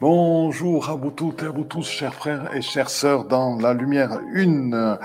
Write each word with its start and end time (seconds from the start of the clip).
Bonjour 0.00 0.90
à 0.90 0.94
vous 0.94 1.10
toutes 1.10 1.42
et 1.42 1.46
à 1.46 1.50
vous 1.50 1.64
tous, 1.64 1.88
chers 1.88 2.14
frères 2.14 2.54
et 2.54 2.62
chères 2.62 2.88
sœurs 2.88 3.24
dans 3.24 3.56
la 3.56 3.74
lumière 3.74 4.20
une. 4.32 4.96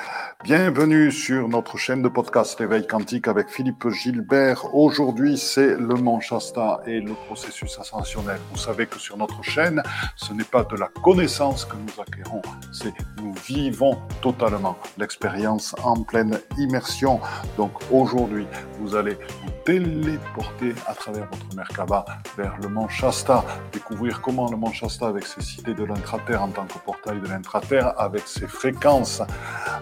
Bienvenue 0.44 1.12
sur 1.12 1.48
notre 1.50 1.78
chaîne 1.78 2.04
de 2.04 2.10
podcast 2.10 2.60
L'éveil 2.60 2.86
quantique 2.86 3.28
avec 3.28 3.50
Philippe 3.50 3.90
Gilbert. 3.90 4.76
Aujourd'hui, 4.76 5.40
c'est 5.40 5.78
le 5.78 5.96
Mont 5.96 6.20
Shasta 6.20 6.82
et 6.86 7.00
le 7.00 7.14
processus 7.26 7.80
ascensionnel. 7.80 8.38
Vous 8.52 8.60
savez 8.60 8.86
que 8.86 9.00
sur 9.00 9.18
notre 9.18 9.42
chaîne, 9.42 9.82
ce 10.16 10.32
n'est 10.32 10.44
pas 10.44 10.64
de 10.64 10.76
la 10.76 10.90
connaissance 11.02 11.66
que 11.66 11.76
nous 11.76 12.00
acquérons, 12.00 12.44
c'est 12.72 12.94
nous 13.18 13.34
vivons 13.48 13.98
totalement 14.22 14.78
l'expérience 15.00 15.74
en 15.84 16.04
pleine 16.04 16.40
immersion. 16.60 17.20
Donc 17.58 17.72
aujourd'hui, 17.92 18.46
vous 18.80 18.96
allez 18.96 19.14
vous 19.14 19.52
téléporter 19.66 20.76
à 20.86 20.94
travers 20.94 21.28
votre 21.32 21.56
Merkaba 21.56 22.06
vers 22.38 22.56
le 22.62 22.68
Mont 22.68 22.90
Shasta, 22.90 23.44
découvrir 23.72 24.22
comment 24.22 24.52
le 24.52 24.58
Mont 24.58 24.72
avec 25.02 25.26
ses 25.26 25.42
cités 25.42 25.74
de 25.74 25.86
l'intraterre 25.86 26.44
en 26.44 26.50
tant 26.50 26.66
que 26.66 26.78
portail 26.80 27.20
de 27.22 27.28
l'intraterre, 27.28 27.94
avec 27.98 28.28
ses 28.28 28.48
fréquences, 28.48 29.22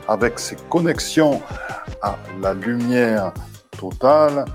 avec 0.07 0.37
ses 0.37 0.55
connexions 0.69 1.41
à 2.03 2.15
la 2.39 2.53
lumière 2.53 3.33
totale, 3.77 4.45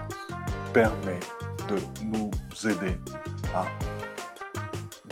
permet 0.73 1.19
de 1.69 1.77
nous 2.05 2.31
aider 2.65 2.97
à 3.55 3.65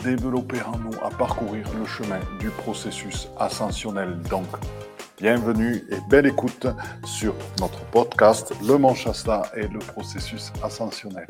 développer 0.01 0.61
en 0.61 0.77
nous, 0.77 0.95
à 1.03 1.09
parcourir 1.09 1.65
le 1.77 1.85
chemin 1.85 2.19
du 2.39 2.49
processus 2.49 3.27
ascensionnel. 3.37 4.17
Donc, 4.29 4.47
bienvenue 5.17 5.83
et 5.89 5.97
belle 6.09 6.27
écoute 6.27 6.67
sur 7.03 7.35
notre 7.59 7.83
podcast 7.87 8.53
Le 8.65 8.77
Manchasta 8.77 9.43
et 9.57 9.67
le 9.67 9.79
processus 9.79 10.53
ascensionnel. 10.63 11.27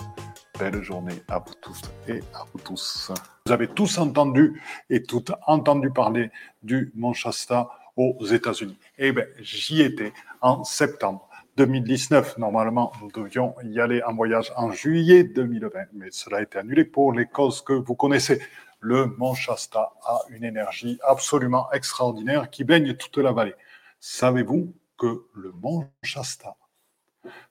Belle 0.58 0.84
journée 0.84 1.22
à 1.27 1.40
vous 1.40 1.54
tous 1.55 1.82
et 2.08 2.20
à 2.34 2.45
vous 2.52 2.59
tous. 2.59 3.12
Vous 3.45 3.52
avez 3.52 3.68
tous 3.68 3.98
entendu 3.98 4.62
et 4.90 5.04
toutes 5.04 5.34
entendu 5.48 5.91
parler 5.91 6.31
du 6.64 6.94
Mont 6.95 7.12
Shasta 7.12 7.70
aux 7.98 8.25
États-Unis. 8.25 8.78
Eh 8.98 9.11
bien, 9.11 9.26
j'y 9.39 9.81
étais 9.81 10.14
en 10.39 10.64
septembre 10.64 11.28
2019. 11.58 12.38
Normalement, 12.38 12.94
nous 13.02 13.11
devions 13.11 13.53
y 13.64 13.81
aller 13.81 14.02
en 14.03 14.14
voyage 14.14 14.53
en 14.56 14.72
juillet 14.72 15.26
2020, 15.26 15.70
mais 15.94 16.08
cela 16.11 16.38
a 16.38 16.42
été 16.42 16.58
annulé 16.58 16.86
pour 16.86 17.11
les 17.11 17.26
causes 17.26 17.61
que 17.61 17.73
vous 17.73 17.95
connaissez. 17.95 18.42
Le 18.80 19.08
Mont 19.08 19.33
Shasta 19.33 19.94
a 20.06 20.22
une 20.30 20.45
énergie 20.45 21.00
absolument 21.03 21.70
extraordinaire 21.73 22.50
qui 22.50 22.64
baigne 22.64 22.94
toute 22.94 23.17
la 23.17 23.33
vallée. 23.33 23.56
Savez-vous 24.00 24.73
que 24.98 25.26
le 25.33 25.52
Mont 25.52 25.89
Shasta, 26.02 26.56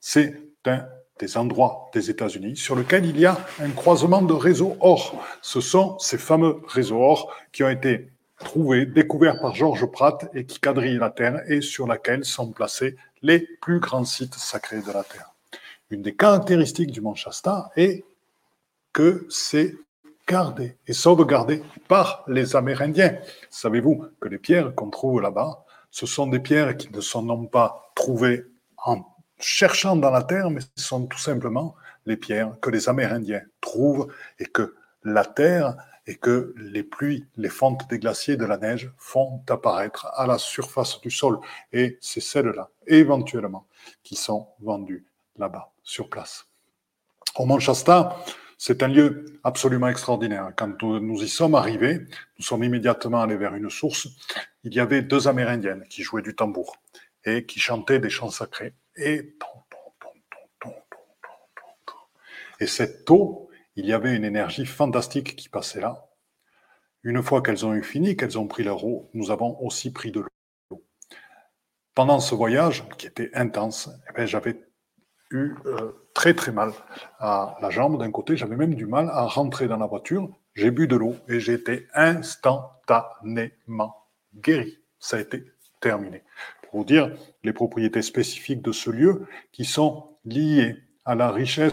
c'est 0.00 0.40
un 0.64 0.86
des 1.18 1.36
endroits 1.36 1.90
des 1.92 2.10
États-Unis 2.10 2.56
sur 2.56 2.74
lequel 2.74 3.06
il 3.06 3.18
y 3.18 3.26
a 3.26 3.38
un 3.60 3.70
croisement 3.70 4.22
de 4.22 4.32
réseaux 4.32 4.76
or. 4.80 5.24
Ce 5.42 5.60
sont 5.60 5.98
ces 5.98 6.18
fameux 6.18 6.60
réseaux 6.66 7.00
or 7.00 7.34
qui 7.52 7.62
ont 7.62 7.68
été 7.68 8.10
trouvés, 8.38 8.84
découverts 8.86 9.40
par 9.40 9.54
Georges 9.54 9.86
Pratt 9.86 10.28
et 10.34 10.44
qui 10.44 10.58
quadrillent 10.58 10.98
la 10.98 11.10
Terre 11.10 11.42
et 11.48 11.60
sur 11.60 11.86
laquelle 11.86 12.24
sont 12.24 12.50
placés 12.50 12.96
les 13.22 13.40
plus 13.60 13.80
grands 13.80 14.04
sites 14.04 14.34
sacrés 14.34 14.82
de 14.82 14.92
la 14.92 15.04
Terre. 15.04 15.32
Une 15.90 16.02
des 16.02 16.14
caractéristiques 16.14 16.90
du 16.90 17.00
Mont 17.00 17.14
Shasta 17.14 17.70
est 17.76 18.04
que 18.92 19.26
c'est 19.30 19.74
gardé 20.26 20.76
et 20.86 20.92
sauvegardé 20.92 21.62
par 21.88 22.24
les 22.26 22.56
Amérindiens. 22.56 23.16
Savez-vous 23.50 24.06
que 24.20 24.28
les 24.28 24.38
pierres 24.38 24.74
qu'on 24.74 24.90
trouve 24.90 25.20
là-bas, 25.20 25.64
ce 25.90 26.06
sont 26.06 26.26
des 26.26 26.40
pierres 26.40 26.76
qui 26.76 26.90
ne 26.92 27.00
sont 27.00 27.22
non 27.22 27.46
pas 27.46 27.92
trouvées 27.94 28.44
en 28.78 29.04
cherchant 29.44 29.96
dans 29.96 30.10
la 30.10 30.22
terre, 30.22 30.50
mais 30.50 30.60
ce 30.60 30.84
sont 30.84 31.06
tout 31.06 31.18
simplement 31.18 31.74
les 32.06 32.16
pierres 32.16 32.52
que 32.60 32.70
les 32.70 32.88
Amérindiens 32.88 33.42
trouvent 33.60 34.12
et 34.38 34.46
que 34.46 34.74
la 35.04 35.24
terre 35.24 35.76
et 36.06 36.16
que 36.16 36.54
les 36.56 36.82
pluies, 36.82 37.26
les 37.36 37.48
fontes 37.48 37.88
des 37.88 37.98
glaciers, 37.98 38.36
de 38.36 38.44
la 38.44 38.58
neige 38.58 38.90
font 38.98 39.42
apparaître 39.48 40.06
à 40.14 40.26
la 40.26 40.38
surface 40.38 41.00
du 41.00 41.10
sol. 41.10 41.38
Et 41.72 41.98
c'est 42.00 42.20
celles-là, 42.20 42.70
éventuellement, 42.86 43.66
qui 44.02 44.16
sont 44.16 44.48
vendues 44.60 45.06
là-bas, 45.36 45.72
sur 45.82 46.10
place. 46.10 46.46
Au 47.36 47.46
Mont 47.46 47.58
Shasta, 47.58 48.16
c'est 48.58 48.82
un 48.82 48.88
lieu 48.88 49.24
absolument 49.44 49.88
extraordinaire. 49.88 50.52
Quand 50.56 50.82
nous 50.82 51.22
y 51.22 51.28
sommes 51.28 51.54
arrivés, 51.54 52.00
nous 52.38 52.44
sommes 52.44 52.64
immédiatement 52.64 53.22
allés 53.22 53.36
vers 53.36 53.54
une 53.54 53.70
source. 53.70 54.08
Il 54.62 54.74
y 54.74 54.80
avait 54.80 55.02
deux 55.02 55.26
Amérindiennes 55.26 55.84
qui 55.88 56.02
jouaient 56.02 56.22
du 56.22 56.34
tambour 56.34 56.76
et 57.24 57.44
qui 57.46 57.60
chantaient 57.60 57.98
des 57.98 58.10
chants 58.10 58.30
sacrés. 58.30 58.74
Et, 58.96 59.36
et 62.60 62.66
cette 62.66 63.10
eau, 63.10 63.50
il 63.76 63.86
y 63.86 63.92
avait 63.92 64.14
une 64.14 64.24
énergie 64.24 64.66
fantastique 64.66 65.36
qui 65.36 65.48
passait 65.48 65.80
là. 65.80 66.06
Une 67.02 67.22
fois 67.22 67.42
qu'elles 67.42 67.66
ont 67.66 67.74
eu 67.74 67.82
fini, 67.82 68.16
qu'elles 68.16 68.38
ont 68.38 68.46
pris 68.46 68.62
leur 68.62 68.84
eau, 68.84 69.10
nous 69.14 69.30
avons 69.30 69.58
aussi 69.60 69.92
pris 69.92 70.10
de 70.10 70.20
l'eau. 70.20 70.84
Pendant 71.94 72.20
ce 72.20 72.34
voyage, 72.34 72.84
qui 72.96 73.06
était 73.06 73.30
intense, 73.34 73.90
eh 74.16 74.26
j'avais 74.26 74.64
eu 75.30 75.54
euh, 75.66 75.92
très 76.14 76.34
très 76.34 76.52
mal 76.52 76.72
à 77.18 77.58
la 77.60 77.70
jambe 77.70 77.98
d'un 77.98 78.10
côté, 78.10 78.36
j'avais 78.36 78.56
même 78.56 78.74
du 78.74 78.86
mal 78.86 79.10
à 79.10 79.26
rentrer 79.26 79.68
dans 79.68 79.76
la 79.76 79.86
voiture. 79.86 80.28
J'ai 80.54 80.70
bu 80.70 80.86
de 80.86 80.96
l'eau 80.96 81.16
et 81.28 81.40
j'ai 81.40 81.54
été 81.54 81.88
instantanément 81.94 83.96
guéri. 84.34 84.78
Ça 84.98 85.16
a 85.16 85.20
été 85.20 85.44
terminé 85.80 86.22
pour 86.74 86.84
dire 86.84 87.12
les 87.44 87.52
propriétés 87.52 88.02
spécifiques 88.02 88.60
de 88.60 88.72
ce 88.72 88.90
lieu 88.90 89.28
qui 89.52 89.64
sont 89.64 90.08
liées 90.24 90.74
à 91.04 91.14
la 91.14 91.30
richesse 91.30 91.72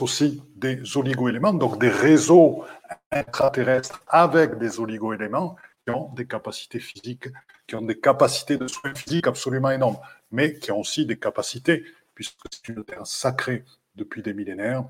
aussi 0.00 0.42
des 0.56 0.96
oligoéléments, 0.96 1.52
donc 1.52 1.78
des 1.78 1.90
réseaux 1.90 2.64
intraterrestres 3.10 4.02
avec 4.08 4.56
des 4.56 4.80
oligoéléments 4.80 5.56
qui 5.84 5.92
ont 5.92 6.08
des 6.14 6.26
capacités 6.26 6.80
physiques, 6.80 7.28
qui 7.66 7.74
ont 7.74 7.82
des 7.82 8.00
capacités 8.00 8.56
de 8.56 8.66
soins 8.68 8.94
physiques 8.94 9.26
absolument 9.26 9.70
énormes, 9.70 9.98
mais 10.30 10.58
qui 10.58 10.72
ont 10.72 10.80
aussi 10.80 11.04
des 11.04 11.18
capacités, 11.18 11.84
puisque 12.14 12.38
c'est 12.50 12.70
une 12.70 12.82
terre 12.84 13.06
sacrée 13.06 13.66
depuis 13.96 14.22
des 14.22 14.32
millénaires, 14.32 14.86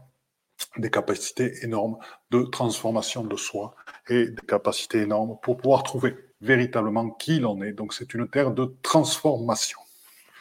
des 0.76 0.90
capacités 0.90 1.64
énormes 1.64 1.98
de 2.30 2.42
transformation 2.42 3.25
de 3.25 3.36
soi 3.36 3.75
et 4.08 4.28
des 4.28 4.46
capacités 4.46 4.98
énormes 5.00 5.36
pour 5.42 5.56
pouvoir 5.56 5.82
trouver 5.82 6.14
véritablement 6.41 7.10
qui 7.10 7.41
l'on 7.41 7.60
est. 7.62 7.72
Donc 7.72 7.94
c'est 7.94 8.15
une 8.15 8.28
terre 8.28 8.53
de 8.53 8.75
transformation. 8.82 9.78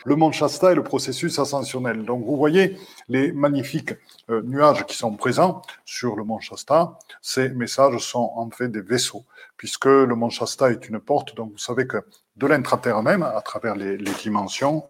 Le 0.05 0.15
mont 0.15 0.31
Shasta 0.31 0.71
est 0.71 0.75
le 0.75 0.83
processus 0.83 1.37
ascensionnel. 1.39 2.05
Donc 2.05 2.23
vous 2.23 2.37
voyez 2.37 2.77
les 3.09 3.31
magnifiques 3.31 3.93
euh, 4.29 4.41
nuages 4.43 4.85
qui 4.85 4.95
sont 4.95 5.13
présents 5.15 5.61
sur 5.85 6.15
le 6.15 6.23
mont 6.23 6.39
Shasta. 6.39 6.97
Ces 7.21 7.49
messages 7.49 7.97
sont 7.97 8.31
en 8.35 8.49
fait 8.49 8.69
des 8.69 8.81
vaisseaux, 8.81 9.25
puisque 9.57 9.85
le 9.85 10.15
mont 10.15 10.29
Shasta 10.29 10.71
est 10.71 10.87
une 10.87 10.99
porte. 10.99 11.35
Donc 11.35 11.51
vous 11.51 11.57
savez 11.57 11.87
que 11.87 11.97
de 12.37 12.47
l'intraterre 12.47 13.01
même, 13.03 13.23
à 13.23 13.41
travers 13.41 13.75
les 13.75 13.97
dimensions, 13.97 14.85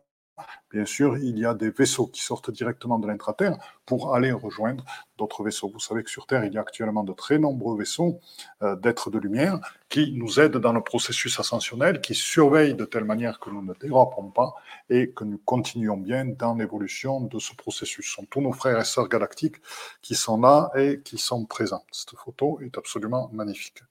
Bien 0.69 0.85
sûr, 0.85 1.17
il 1.17 1.39
y 1.39 1.45
a 1.45 1.53
des 1.53 1.69
vaisseaux 1.69 2.07
qui 2.07 2.21
sortent 2.21 2.51
directement 2.51 2.99
de 2.99 3.07
l'intraterre 3.07 3.57
pour 3.85 4.13
aller 4.13 4.31
rejoindre 4.31 4.83
d'autres 5.17 5.43
vaisseaux. 5.43 5.69
Vous 5.69 5.79
savez 5.79 6.03
que 6.03 6.09
sur 6.09 6.27
Terre, 6.27 6.43
il 6.45 6.53
y 6.53 6.57
a 6.57 6.61
actuellement 6.61 7.03
de 7.03 7.13
très 7.13 7.39
nombreux 7.39 7.77
vaisseaux 7.77 8.19
euh, 8.61 8.75
d'êtres 8.75 9.09
de 9.09 9.17
lumière 9.17 9.59
qui 9.89 10.13
nous 10.13 10.39
aident 10.39 10.57
dans 10.57 10.73
le 10.73 10.81
processus 10.81 11.39
ascensionnel, 11.39 12.01
qui 12.01 12.13
surveillent 12.13 12.75
de 12.75 12.85
telle 12.85 13.05
manière 13.05 13.39
que 13.39 13.49
nous 13.49 13.61
ne 13.61 13.73
dérapons 13.73 14.29
pas 14.29 14.53
et 14.89 15.11
que 15.11 15.23
nous 15.23 15.37
continuons 15.37 15.97
bien 15.97 16.25
dans 16.25 16.55
l'évolution 16.55 17.21
de 17.21 17.39
ce 17.39 17.53
processus. 17.55 18.05
Ce 18.05 18.15
sont 18.15 18.25
tous 18.25 18.41
nos 18.41 18.51
frères 18.51 18.79
et 18.79 18.85
sœurs 18.85 19.07
galactiques 19.07 19.57
qui 20.01 20.15
sont 20.15 20.39
là 20.39 20.69
et 20.75 21.01
qui 21.01 21.17
sont 21.17 21.45
présents. 21.45 21.85
Cette 21.91 22.17
photo 22.17 22.59
est 22.61 22.77
absolument 22.77 23.29
magnifique. 23.31 23.81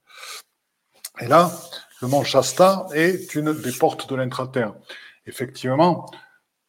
Et 1.20 1.26
là, 1.26 1.50
le 2.02 2.08
mont 2.08 2.24
Shasta 2.24 2.86
est 2.92 3.34
une 3.34 3.54
des 3.54 3.72
portes 3.72 4.08
de 4.08 4.14
l'intraterre. 4.14 4.74
Effectivement, 5.26 6.10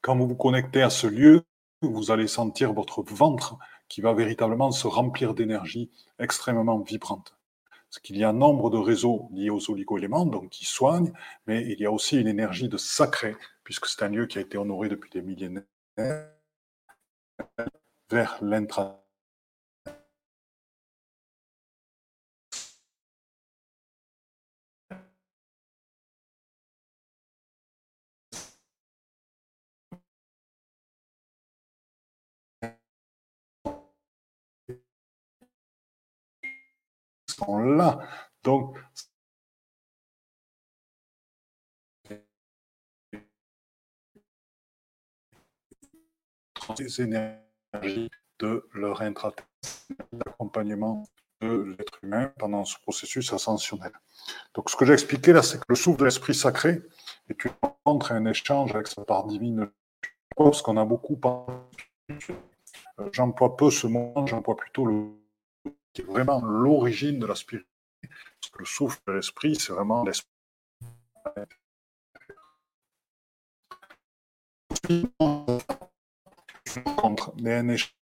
quand 0.07 0.16
vous 0.16 0.25
vous 0.25 0.35
connectez 0.35 0.81
à 0.81 0.90
ce 0.90 1.06
lieu, 1.06 1.44
vous 1.81 2.12
allez 2.12 2.28
sentir 2.28 2.72
votre 2.72 3.03
ventre 3.03 3.57
qui 3.90 4.00
va 4.00 4.13
véritablement 4.13 4.72
se 4.72 4.88
remplir 4.88 5.34
d'énergie 5.34 5.91
extrêmement 6.18 6.79
vibrante. 6.79 7.38
Parce 7.90 8.00
qu'il 8.00 8.16
y 8.16 8.23
a 8.23 8.29
un 8.29 8.34
nombre 8.34 8.69
de 8.69 8.78
réseaux 8.78 9.28
liés 9.34 9.49
aux 9.49 9.70
oligoéléments, 9.70 10.26
donc 10.26 10.47
qui 10.47 10.64
soignent, 10.64 11.11
mais 11.46 11.61
il 11.70 11.82
y 11.82 11.85
a 11.85 11.91
aussi 11.91 12.22
une 12.22 12.29
énergie 12.29 12.70
de 12.70 12.78
sacré, 12.78 13.35
puisque 13.66 13.87
c'est 13.87 14.02
un 14.02 14.08
lieu 14.08 14.28
qui 14.28 14.37
a 14.37 14.41
été 14.41 14.58
honoré 14.58 14.87
depuis 14.87 15.09
des 15.09 15.22
millénaires 15.22 15.66
vers 18.09 18.37
l'intra 18.41 19.07
là. 37.45 37.99
Donc, 38.43 38.78
les 46.79 47.01
énergies 47.01 48.09
de 48.39 48.67
leur 48.73 49.01
intraterre, 49.01 49.47
l'accompagnement 50.11 51.03
de 51.41 51.75
l'être 51.78 51.99
humain 52.03 52.34
pendant 52.37 52.66
ce 52.66 52.78
processus 52.79 53.31
ascensionnel. 53.31 53.91
Donc, 54.53 54.69
ce 54.69 54.75
que 54.75 54.85
j'ai 54.85 54.93
expliqué 54.93 55.34
là, 55.34 55.43
c'est 55.43 55.59
que 55.59 55.66
le 55.69 55.75
souffle 55.75 55.99
de 55.99 56.05
l'Esprit 56.05 56.35
sacré 56.35 56.81
est 57.29 57.45
une 57.45 57.51
rencontre 57.61 58.11
et 58.11 58.16
un 58.16 58.25
échange 58.25 58.73
avec 58.75 58.87
sa 58.87 59.03
part 59.05 59.25
divine. 59.25 59.69
Parce 60.35 60.61
qu'on 60.61 60.78
a 60.78 60.85
beaucoup 60.85 61.16
parlé. 61.16 61.53
Euh, 62.99 63.09
j'emploie 63.11 63.55
peu 63.55 63.69
ce 63.72 63.87
mot, 63.87 64.13
j'emploie 64.25 64.55
plutôt 64.55 64.85
le 64.85 65.11
qui 65.93 66.01
est 66.01 66.05
vraiment 66.05 66.43
l'origine 66.43 67.19
de 67.19 67.25
la 67.25 67.35
spiritualité. 67.35 67.72
Parce 68.01 68.51
que 68.51 68.59
le 68.59 68.66
souffle 68.66 68.99
de 69.07 69.13
l'Esprit, 69.13 69.55
c'est 69.55 69.73
vraiment 69.73 70.03
l'Esprit. 70.03 70.29
Mais 77.39 77.55
un 77.55 77.69
échange, 77.69 77.93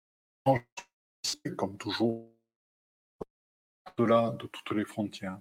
comme 1.57 1.77
toujours, 1.77 2.31
au-delà 3.97 4.31
de 4.31 4.47
toutes 4.47 4.71
les 4.71 4.85
frontières 4.85 5.39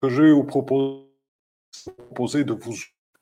que 0.00 0.08
je 0.08 0.22
vais 0.22 0.32
vous 0.32 0.44
proposer, 0.44 2.44
de 2.44 2.54
vous, 2.54 2.76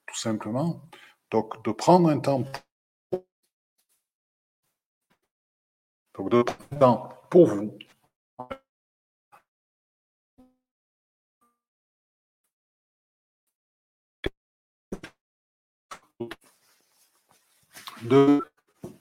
tout 0.07 0.17
simplement, 0.17 0.83
donc 1.31 1.63
de 1.65 1.73
prendre 1.73 2.09
un 2.09 2.21
temps, 2.21 2.45
donc 6.15 6.31
de 6.31 6.43
prendre 6.43 6.73
un 6.73 6.79
temps 6.79 7.09
pour 7.31 7.47
vous, 7.47 7.79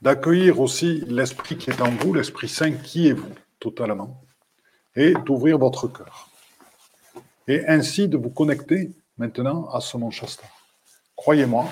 d'accueillir 0.01 0.59
aussi 0.59 1.03
l'esprit 1.07 1.57
qui 1.57 1.69
est 1.69 1.81
en 1.81 1.91
vous, 1.91 2.13
l'esprit 2.13 2.49
saint 2.49 2.71
qui 2.71 3.07
est 3.07 3.13
vous, 3.13 3.33
totalement, 3.59 4.21
et 4.95 5.13
d'ouvrir 5.25 5.57
votre 5.57 5.87
cœur 5.87 6.29
et 7.49 7.65
ainsi 7.65 8.07
de 8.07 8.15
vous 8.15 8.29
connecter 8.29 8.91
maintenant 9.17 9.67
à 9.69 9.81
ce 9.81 9.97
Mont 9.97 10.11
Shasta. 10.11 10.45
Croyez-moi, 11.15 11.67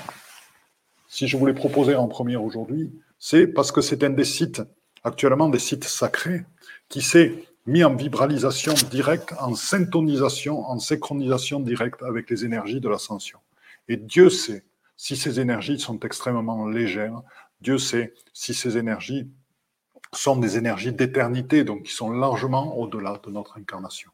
si 1.07 1.27
je 1.27 1.37
vous 1.37 1.45
l'ai 1.45 1.53
proposé 1.53 1.95
en 1.95 2.07
premier 2.07 2.35
aujourd'hui, 2.35 2.91
c'est 3.19 3.45
parce 3.45 3.71
que 3.71 3.81
c'est 3.81 4.03
un 4.03 4.09
des 4.09 4.25
sites, 4.25 4.61
actuellement 5.03 5.49
des 5.49 5.59
sites 5.59 5.83
sacrés, 5.83 6.43
qui 6.89 7.01
s'est 7.01 7.43
mis 7.67 7.83
en 7.83 7.95
vibralisation 7.95 8.73
directe, 8.89 9.33
en 9.39 9.53
syntonisation, 9.53 10.67
en 10.67 10.79
synchronisation 10.79 11.59
directe 11.59 12.01
avec 12.01 12.29
les 12.31 12.43
énergies 12.43 12.81
de 12.81 12.89
l'ascension. 12.89 13.39
Et 13.87 13.97
Dieu 13.97 14.31
sait 14.31 14.63
si 14.97 15.15
ces 15.15 15.39
énergies 15.39 15.79
sont 15.79 15.99
extrêmement 16.01 16.67
légères, 16.67 17.21
Dieu 17.61 17.77
sait 17.77 18.13
si 18.33 18.53
ces 18.53 18.77
énergies 18.77 19.29
sont 20.13 20.37
des 20.37 20.57
énergies 20.57 20.93
d'éternité, 20.93 21.63
donc 21.63 21.83
qui 21.83 21.93
sont 21.93 22.11
largement 22.11 22.77
au-delà 22.77 23.19
de 23.23 23.31
notre 23.31 23.57
incarnation. 23.57 24.11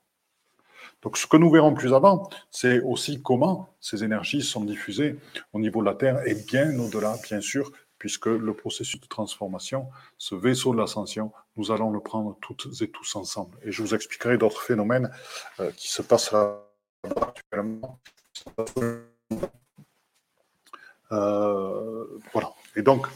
Donc 1.01 1.17
ce 1.17 1.27
que 1.27 1.37
nous 1.37 1.51
verrons 1.51 1.73
plus 1.73 1.93
avant, 1.93 2.29
c'est 2.49 2.79
aussi 2.81 3.21
comment 3.21 3.75
ces 3.81 4.03
énergies 4.03 4.41
sont 4.41 4.63
diffusées 4.63 5.17
au 5.51 5.59
niveau 5.59 5.81
de 5.81 5.85
la 5.85 5.95
Terre 5.95 6.25
et 6.25 6.33
bien 6.33 6.79
au-delà, 6.79 7.17
bien 7.23 7.41
sûr, 7.41 7.71
puisque 7.97 8.25
le 8.25 8.53
processus 8.53 8.99
de 8.99 9.07
transformation, 9.07 9.89
ce 10.17 10.35
vaisseau 10.35 10.73
de 10.73 10.79
l'ascension, 10.79 11.31
nous 11.55 11.71
allons 11.71 11.91
le 11.91 11.99
prendre 11.99 12.37
toutes 12.41 12.67
et 12.81 12.89
tous 12.89 13.15
ensemble. 13.15 13.57
Et 13.63 13.71
je 13.71 13.81
vous 13.81 13.95
expliquerai 13.95 14.37
d'autres 14.37 14.61
phénomènes 14.61 15.11
euh, 15.59 15.71
qui 15.71 15.91
se 15.91 16.01
passent 16.01 16.31
là 16.31 16.59
actuellement. 17.21 17.99
Euh, 21.13 22.05
voilà. 22.33 22.53
Et 22.75 22.81
donc 22.81 23.07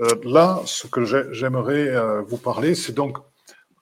euh, 0.00 0.08
là, 0.24 0.60
ce 0.66 0.86
que 0.86 1.04
j'aimerais 1.32 2.22
vous 2.22 2.38
parler, 2.38 2.74
c'est 2.74 2.92
donc 2.92 3.18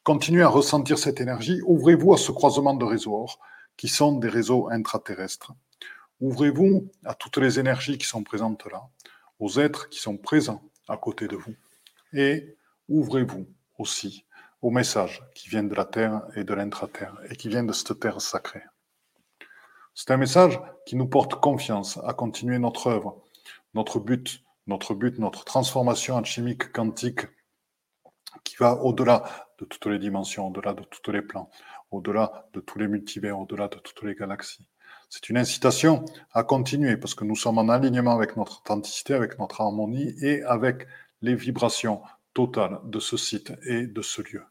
continuez 0.02 0.43
à 0.43 0.49
ressentir 0.49 0.99
cette 0.99 1.20
énergie. 1.20 1.61
Ouvrez-vous 1.64 2.12
à 2.12 2.19
ce 2.19 2.32
croisement 2.32 2.75
de 2.75 2.84
réseaux 2.84 3.26
qui 3.76 3.88
sont 3.88 4.19
des 4.19 4.28
réseaux 4.28 4.69
intraterrestres. 4.70 5.52
Ouvrez-vous 6.20 6.90
à 7.05 7.14
toutes 7.14 7.38
les 7.38 7.58
énergies 7.58 7.96
qui 7.96 8.06
sont 8.06 8.22
présentes 8.22 8.67
là, 8.70 8.82
aux 9.38 9.58
êtres 9.58 9.88
qui 9.88 9.99
sont 9.99 10.19
présents 10.19 10.62
à 10.88 10.99
côté 10.99 11.28
de 11.28 11.37
vous. 11.37 11.55
Et 12.12 12.56
ouvrez-vous 12.88 13.46
aussi 13.78 14.26
aux 14.61 14.70
messages 14.70 15.23
qui 15.34 15.49
viennent 15.49 15.69
de 15.69 15.75
la 15.75 15.87
Terre 15.87 16.23
et 16.37 16.44
de 16.44 16.52
l'intraterre 16.52 17.16
et 17.31 17.37
qui 17.37 17.49
viennent 17.49 17.66
de 17.66 17.73
cette 17.73 17.99
terre 17.99 18.20
sacrée. 18.20 18.62
C'est 19.94 20.11
un 20.11 20.19
message 20.19 20.61
qui 20.87 20.96
nous 20.96 21.06
porte 21.06 21.37
confiance 21.37 21.99
à 22.05 22.12
continuer 22.12 22.58
notre 22.58 22.88
œuvre, 22.88 23.23
notre 23.75 23.99
but, 23.99 24.43
notre 24.67 24.94
but, 24.94 25.19
notre 25.19 25.44
transformation 25.44 26.17
alchimique 26.17 26.72
quantique 26.72 27.26
qui 28.44 28.56
va 28.56 28.75
au-delà 28.82 29.25
de 29.58 29.64
toutes 29.64 29.87
les 29.87 29.99
dimensions, 29.99 30.49
au-delà 30.49 30.75
de 30.75 30.82
tous 30.82 31.11
les 31.11 31.22
plans, 31.22 31.50
au-delà 31.90 32.49
de 32.52 32.61
tous 32.61 32.78
les 32.78 32.88
multivers, 32.88 33.38
au-delà 33.38 33.69
de 33.69 33.76
toutes 33.76 34.02
les 34.02 34.14
galaxies. 34.14 34.67
C'est 35.08 35.28
une 35.28 35.38
incitation 35.38 36.05
à 36.32 36.44
continuer 36.44 36.96
parce 36.96 37.14
que 37.14 37.25
nous 37.25 37.37
sommes 37.37 37.58
en 37.58 37.69
alignement 37.69 38.14
avec 38.14 38.37
notre 38.37 38.61
authenticité, 38.61 39.14
avec 39.14 39.38
notre 39.38 39.61
harmonie 39.61 40.14
et 40.23 40.43
avec 40.44 40.87
les 41.20 41.34
vibrations 41.34 42.00
totales 42.32 42.78
de 42.84 43.00
ce 43.00 43.16
site 43.16 43.52
et 43.64 43.87
de 43.87 44.02
ce 44.02 44.23
lieu. 44.23 44.44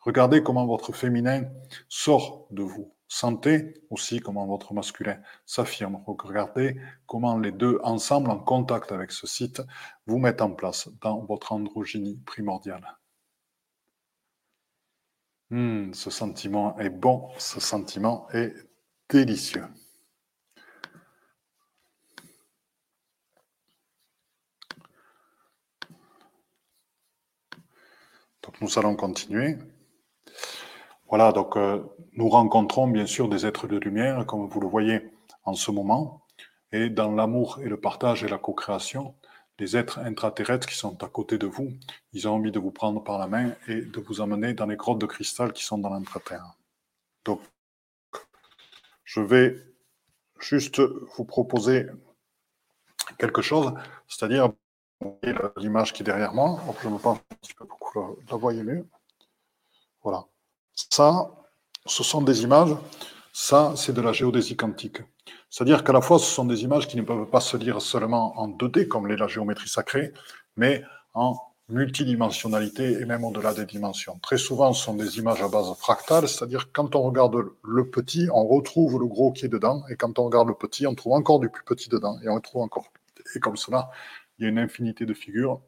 Regardez 0.00 0.42
comment 0.42 0.66
votre 0.66 0.92
féminin 0.92 1.44
sort 1.88 2.46
de 2.50 2.62
vous. 2.62 2.95
Sentez 3.08 3.74
aussi 3.90 4.20
comment 4.20 4.46
votre 4.46 4.74
masculin 4.74 5.20
s'affirme. 5.44 6.02
Regardez 6.06 6.80
comment 7.06 7.38
les 7.38 7.52
deux 7.52 7.78
ensemble 7.84 8.30
en 8.30 8.38
contact 8.38 8.90
avec 8.90 9.12
ce 9.12 9.26
site 9.26 9.62
vous 10.06 10.18
mettent 10.18 10.42
en 10.42 10.50
place 10.50 10.88
dans 11.00 11.24
votre 11.24 11.52
androgynie 11.52 12.20
primordiale. 12.26 12.96
Hmm, 15.50 15.92
ce 15.92 16.10
sentiment 16.10 16.76
est 16.78 16.90
bon, 16.90 17.30
ce 17.38 17.60
sentiment 17.60 18.28
est 18.32 18.52
délicieux. 19.08 19.66
Donc 28.42 28.60
nous 28.60 28.78
allons 28.78 28.96
continuer. 28.96 29.58
Voilà, 31.08 31.32
donc 31.32 31.56
euh, 31.56 31.82
nous 32.14 32.28
rencontrons 32.28 32.88
bien 32.88 33.06
sûr 33.06 33.28
des 33.28 33.46
êtres 33.46 33.68
de 33.68 33.76
lumière, 33.76 34.26
comme 34.26 34.48
vous 34.48 34.60
le 34.60 34.66
voyez 34.66 35.08
en 35.44 35.54
ce 35.54 35.70
moment, 35.70 36.22
et 36.72 36.90
dans 36.90 37.12
l'amour 37.12 37.60
et 37.62 37.68
le 37.68 37.80
partage 37.80 38.24
et 38.24 38.28
la 38.28 38.38
co-création, 38.38 39.14
les 39.58 39.76
êtres 39.76 40.00
intraterrestres 40.00 40.66
qui 40.66 40.74
sont 40.74 41.02
à 41.02 41.08
côté 41.08 41.38
de 41.38 41.46
vous, 41.46 41.72
ils 42.12 42.28
ont 42.28 42.34
envie 42.34 42.50
de 42.50 42.58
vous 42.58 42.72
prendre 42.72 43.02
par 43.02 43.18
la 43.18 43.26
main 43.28 43.52
et 43.68 43.82
de 43.82 44.00
vous 44.00 44.20
amener 44.20 44.52
dans 44.52 44.66
les 44.66 44.76
grottes 44.76 44.98
de 44.98 45.06
cristal 45.06 45.52
qui 45.52 45.64
sont 45.64 45.78
dans 45.78 45.90
l'intraterre. 45.90 46.56
Donc, 47.24 47.40
je 49.04 49.20
vais 49.20 49.56
juste 50.40 50.80
vous 50.80 51.24
proposer 51.24 51.86
quelque 53.18 53.42
chose, 53.42 53.72
c'est-à-dire 54.08 54.52
l'image 55.56 55.92
qui 55.92 56.02
est 56.02 56.04
derrière 56.04 56.34
moi. 56.34 56.60
je 56.82 56.88
me 56.88 56.98
pense 56.98 57.18
que 57.56 57.64
la 58.30 58.36
voyez 58.36 58.62
mieux. 58.62 58.86
Voilà. 60.02 60.26
Ça, 60.76 61.30
ce 61.86 62.04
sont 62.04 62.22
des 62.22 62.42
images. 62.42 62.76
Ça, 63.32 63.72
c'est 63.76 63.92
de 63.92 64.00
la 64.00 64.12
géodésie 64.12 64.56
quantique. 64.56 64.98
C'est-à-dire 65.50 65.84
qu'à 65.84 65.92
la 65.92 66.00
fois, 66.00 66.18
ce 66.18 66.26
sont 66.26 66.44
des 66.44 66.62
images 66.62 66.86
qui 66.86 66.96
ne 66.96 67.02
peuvent 67.02 67.28
pas 67.28 67.40
se 67.40 67.56
lire 67.56 67.80
seulement 67.80 68.38
en 68.38 68.48
2D, 68.48 68.86
comme 68.86 69.06
l'est 69.06 69.16
la 69.16 69.26
géométrie 69.26 69.68
sacrée, 69.68 70.12
mais 70.56 70.82
en 71.14 71.36
multidimensionnalité 71.68 72.92
et 73.00 73.04
même 73.06 73.24
au-delà 73.24 73.52
des 73.52 73.66
dimensions. 73.66 74.18
Très 74.22 74.38
souvent, 74.38 74.72
ce 74.72 74.84
sont 74.84 74.94
des 74.94 75.18
images 75.18 75.42
à 75.42 75.48
base 75.48 75.74
fractale, 75.78 76.28
c'est-à-dire 76.28 76.70
quand 76.72 76.94
on 76.94 77.02
regarde 77.02 77.36
le 77.64 77.90
petit, 77.90 78.28
on 78.32 78.46
retrouve 78.46 79.00
le 79.00 79.06
gros 79.06 79.32
qui 79.32 79.46
est 79.46 79.48
dedans, 79.48 79.82
et 79.90 79.96
quand 79.96 80.18
on 80.18 80.26
regarde 80.26 80.48
le 80.48 80.54
petit, 80.54 80.86
on 80.86 80.94
trouve 80.94 81.14
encore 81.14 81.40
du 81.40 81.48
plus 81.48 81.64
petit 81.64 81.88
dedans, 81.88 82.18
et 82.22 82.28
on 82.28 82.34
retrouve 82.34 82.62
encore. 82.62 82.86
Et 83.34 83.40
comme 83.40 83.56
cela, 83.56 83.90
il 84.38 84.44
y 84.44 84.46
a 84.46 84.50
une 84.50 84.58
infinité 84.58 85.06
de 85.06 85.14
figures 85.14 85.60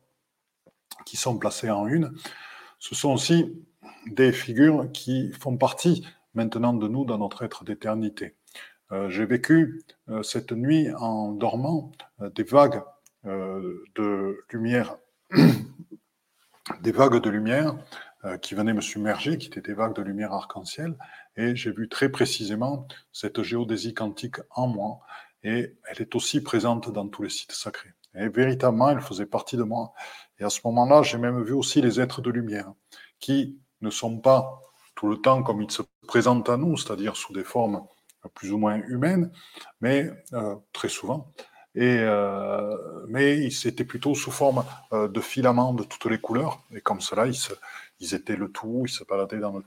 qui 1.04 1.16
sont 1.16 1.36
placées 1.36 1.70
en 1.70 1.86
une. 1.88 2.12
Ce 2.78 2.94
sont 2.94 3.12
aussi 3.12 3.52
des 4.06 4.32
figures 4.32 4.90
qui 4.92 5.32
font 5.32 5.56
partie 5.56 6.06
maintenant 6.34 6.72
de 6.72 6.88
nous 6.88 7.04
dans 7.04 7.18
notre 7.18 7.42
être 7.42 7.64
d'éternité. 7.64 8.36
Euh, 8.90 9.10
j'ai 9.10 9.26
vécu 9.26 9.82
euh, 10.08 10.22
cette 10.22 10.52
nuit 10.52 10.88
en 10.94 11.32
dormant 11.32 11.92
euh, 12.20 12.30
des 12.30 12.44
vagues 12.44 12.82
de 13.24 14.38
lumière, 14.50 14.96
des 16.80 16.92
vagues 16.92 17.20
de 17.20 17.28
lumière 17.28 17.76
qui 18.40 18.54
venaient 18.54 18.72
me 18.72 18.80
submerger, 18.80 19.36
qui 19.36 19.48
étaient 19.48 19.60
des 19.60 19.74
vagues 19.74 19.94
de 19.94 20.00
lumière 20.02 20.32
arc-en-ciel, 20.32 20.96
et 21.36 21.54
j'ai 21.54 21.72
vu 21.72 21.88
très 21.90 22.08
précisément 22.08 22.88
cette 23.12 23.42
géodésie 23.42 23.92
quantique 23.92 24.36
en 24.50 24.66
moi, 24.66 25.00
et 25.42 25.74
elle 25.90 26.00
est 26.00 26.14
aussi 26.14 26.40
présente 26.40 26.90
dans 26.90 27.06
tous 27.08 27.24
les 27.24 27.28
sites 27.28 27.52
sacrés. 27.52 27.92
Et 28.14 28.28
véritablement, 28.28 28.90
elle 28.90 29.00
faisait 29.00 29.26
partie 29.26 29.56
de 29.56 29.62
moi. 29.62 29.92
Et 30.38 30.44
à 30.44 30.50
ce 30.50 30.60
moment-là, 30.64 31.02
j'ai 31.02 31.18
même 31.18 31.42
vu 31.42 31.52
aussi 31.52 31.82
les 31.82 32.00
êtres 32.00 32.22
de 32.22 32.30
lumière, 32.30 32.72
qui 33.18 33.58
ne 33.80 33.90
sont 33.90 34.18
pas 34.18 34.60
tout 34.94 35.08
le 35.08 35.16
temps 35.16 35.42
comme 35.42 35.62
ils 35.62 35.70
se 35.70 35.82
présentent 36.06 36.48
à 36.48 36.56
nous, 36.56 36.76
c'est-à-dire 36.76 37.16
sous 37.16 37.32
des 37.32 37.44
formes 37.44 37.86
plus 38.34 38.52
ou 38.52 38.58
moins 38.58 38.76
humaines, 38.88 39.30
mais 39.80 40.10
euh, 40.32 40.56
très 40.72 40.88
souvent. 40.88 41.32
Et, 41.74 41.98
euh, 41.98 42.76
mais 43.08 43.50
c'était 43.50 43.84
plutôt 43.84 44.14
sous 44.14 44.32
forme 44.32 44.64
euh, 44.92 45.06
de 45.06 45.20
filaments 45.20 45.72
de 45.72 45.84
toutes 45.84 46.06
les 46.06 46.18
couleurs. 46.18 46.60
Et 46.74 46.80
comme 46.80 47.00
cela, 47.00 47.26
ils, 47.26 47.38
ils 48.00 48.14
étaient 48.14 48.36
le 48.36 48.50
tout, 48.50 48.82
ils 48.86 48.90
se 48.90 49.04
baladaient 49.04 49.38
dans 49.38 49.56
le 49.56 49.64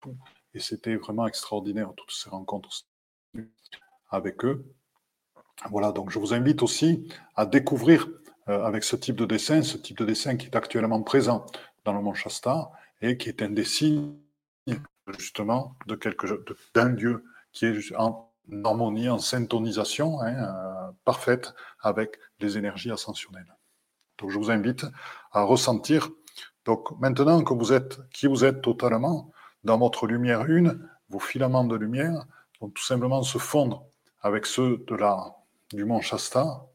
tout. 0.00 0.16
Et 0.54 0.60
c'était 0.60 0.96
vraiment 0.96 1.26
extraordinaire, 1.26 1.92
toutes 1.96 2.12
ces 2.12 2.30
rencontres 2.30 2.86
avec 4.10 4.44
eux. 4.44 4.64
Voilà, 5.70 5.90
donc 5.90 6.10
je 6.10 6.18
vous 6.18 6.32
invite 6.32 6.62
aussi 6.62 7.08
à 7.34 7.44
découvrir 7.44 8.08
avec 8.46 8.84
ce 8.84 8.96
type 8.96 9.16
de 9.16 9.26
dessin, 9.26 9.60
ce 9.62 9.76
type 9.76 9.98
de 9.98 10.06
dessin 10.06 10.36
qui 10.36 10.46
est 10.46 10.56
actuellement 10.56 11.02
présent 11.02 11.44
dans 11.84 11.92
le 11.92 12.00
Mont 12.00 12.14
Shasta 12.14 12.70
et 13.00 13.16
qui 13.16 13.28
est 13.28 13.42
un 13.42 13.50
des 13.50 13.64
signes 13.64 14.14
justement 15.18 15.76
de 15.86 15.94
quelque 15.94 16.26
d'un 16.74 16.90
Dieu 16.90 17.24
qui 17.52 17.64
est 17.64 17.96
en 17.96 18.30
harmonie, 18.64 19.08
en 19.08 19.18
syntonisation 19.18 20.20
hein, 20.20 20.34
euh, 20.34 20.90
parfaite 21.04 21.54
avec 21.80 22.18
les 22.40 22.58
énergies 22.58 22.90
ascensionnelles. 22.90 23.54
Donc 24.18 24.30
je 24.30 24.38
vous 24.38 24.50
invite 24.50 24.84
à 25.32 25.42
ressentir. 25.42 26.10
Donc 26.64 26.90
maintenant 27.00 27.42
que 27.42 27.54
vous 27.54 27.72
êtes 27.72 27.98
qui 28.10 28.26
vous 28.26 28.44
êtes 28.44 28.60
totalement 28.60 29.32
dans 29.64 29.78
votre 29.78 30.06
lumière 30.06 30.44
une, 30.46 30.88
vos 31.08 31.20
filaments 31.20 31.64
de 31.64 31.76
lumière 31.76 32.26
vont 32.60 32.68
tout 32.68 32.84
simplement 32.84 33.22
se 33.22 33.38
fondre 33.38 33.86
avec 34.20 34.44
ceux 34.46 34.84
de 34.86 34.94
la 34.94 35.34
du 35.72 35.84
mont 35.84 36.00
Shasta. 36.00 36.66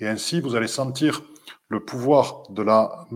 Et 0.00 0.08
ainsi, 0.08 0.40
vous 0.40 0.54
allez 0.54 0.68
sentir 0.68 1.22
le 1.68 1.84
pouvoir 1.84 2.44
de 2.50 2.62
la 2.62 3.06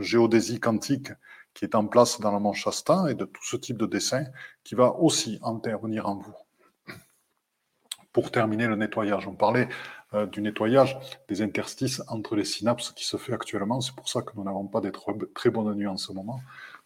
méta-géodésie 0.00 0.60
quantique 0.60 1.12
qui 1.54 1.64
est 1.64 1.74
en 1.74 1.86
place 1.86 2.20
dans 2.20 2.32
le 2.32 2.38
mont 2.38 2.52
Shasta 2.52 3.10
et 3.10 3.14
de 3.14 3.24
tout 3.24 3.44
ce 3.44 3.56
type 3.56 3.78
de 3.78 3.86
dessin 3.86 4.24
qui 4.64 4.74
va 4.74 4.94
aussi 4.94 5.38
intervenir 5.42 6.08
en 6.08 6.16
vous. 6.16 6.34
Pour 8.12 8.30
terminer 8.30 8.66
le 8.66 8.76
nettoyage, 8.76 9.28
on 9.28 9.34
parlait 9.34 9.68
euh, 10.14 10.26
du 10.26 10.42
nettoyage 10.42 10.98
des 11.28 11.42
interstices 11.42 12.02
entre 12.08 12.34
les 12.34 12.44
synapses 12.44 12.90
qui 12.92 13.04
se 13.04 13.16
fait 13.16 13.32
actuellement. 13.32 13.80
C'est 13.80 13.94
pour 13.94 14.08
ça 14.08 14.22
que 14.22 14.32
nous 14.36 14.44
n'avons 14.44 14.66
pas 14.66 14.80
des 14.80 14.92
très 15.34 15.50
bonnes 15.50 15.74
nuits 15.74 15.86
en 15.86 15.96
ce 15.96 16.12
moment. 16.12 16.40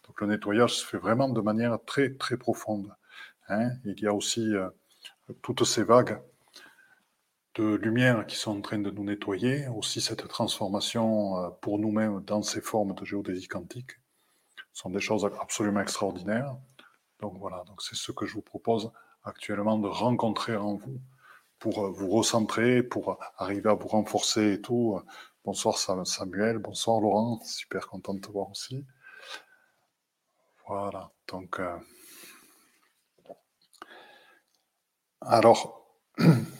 Donc 0.07 0.21
le 0.21 0.27
nettoyage 0.27 0.75
se 0.75 0.85
fait 0.85 0.97
vraiment 0.97 1.29
de 1.29 1.41
manière 1.41 1.79
très 1.85 2.13
très 2.13 2.37
profonde. 2.37 2.93
Hein. 3.49 3.71
Il 3.85 3.99
y 3.99 4.07
a 4.07 4.13
aussi 4.13 4.53
euh, 4.55 4.69
toutes 5.41 5.63
ces 5.63 5.83
vagues 5.83 6.19
de 7.55 7.75
lumière 7.75 8.25
qui 8.25 8.35
sont 8.35 8.57
en 8.57 8.61
train 8.61 8.79
de 8.79 8.91
nous 8.91 9.03
nettoyer, 9.03 9.67
aussi 9.69 10.01
cette 10.01 10.27
transformation 10.27 11.37
euh, 11.39 11.49
pour 11.61 11.79
nous-mêmes 11.79 12.21
dans 12.21 12.41
ces 12.41 12.61
formes 12.61 12.93
de 12.93 13.05
géodésie 13.05 13.47
quantique, 13.47 13.91
sont 14.73 14.89
des 14.89 14.99
choses 14.99 15.29
absolument 15.39 15.79
extraordinaires. 15.79 16.55
Donc 17.21 17.37
voilà, 17.39 17.63
donc 17.65 17.81
c'est 17.81 17.95
ce 17.95 18.11
que 18.11 18.25
je 18.25 18.33
vous 18.33 18.41
propose 18.41 18.91
actuellement 19.23 19.77
de 19.77 19.87
rencontrer 19.87 20.57
en 20.57 20.75
vous 20.75 20.99
pour 21.59 21.85
euh, 21.85 21.89
vous 21.91 22.09
recentrer, 22.09 22.83
pour 22.83 23.17
arriver 23.37 23.69
à 23.69 23.73
vous 23.73 23.87
renforcer 23.87 24.53
et 24.53 24.61
tout. 24.61 25.01
Bonsoir 25.45 25.77
Samuel, 25.77 26.57
bonsoir 26.57 26.99
Laurent, 26.99 27.39
super 27.45 27.87
content 27.87 28.15
de 28.15 28.19
te 28.19 28.31
voir 28.31 28.49
aussi. 28.49 28.85
Voilà, 30.67 31.11
donc... 31.27 31.59
Euh, 31.59 31.77
alors, 35.21 35.87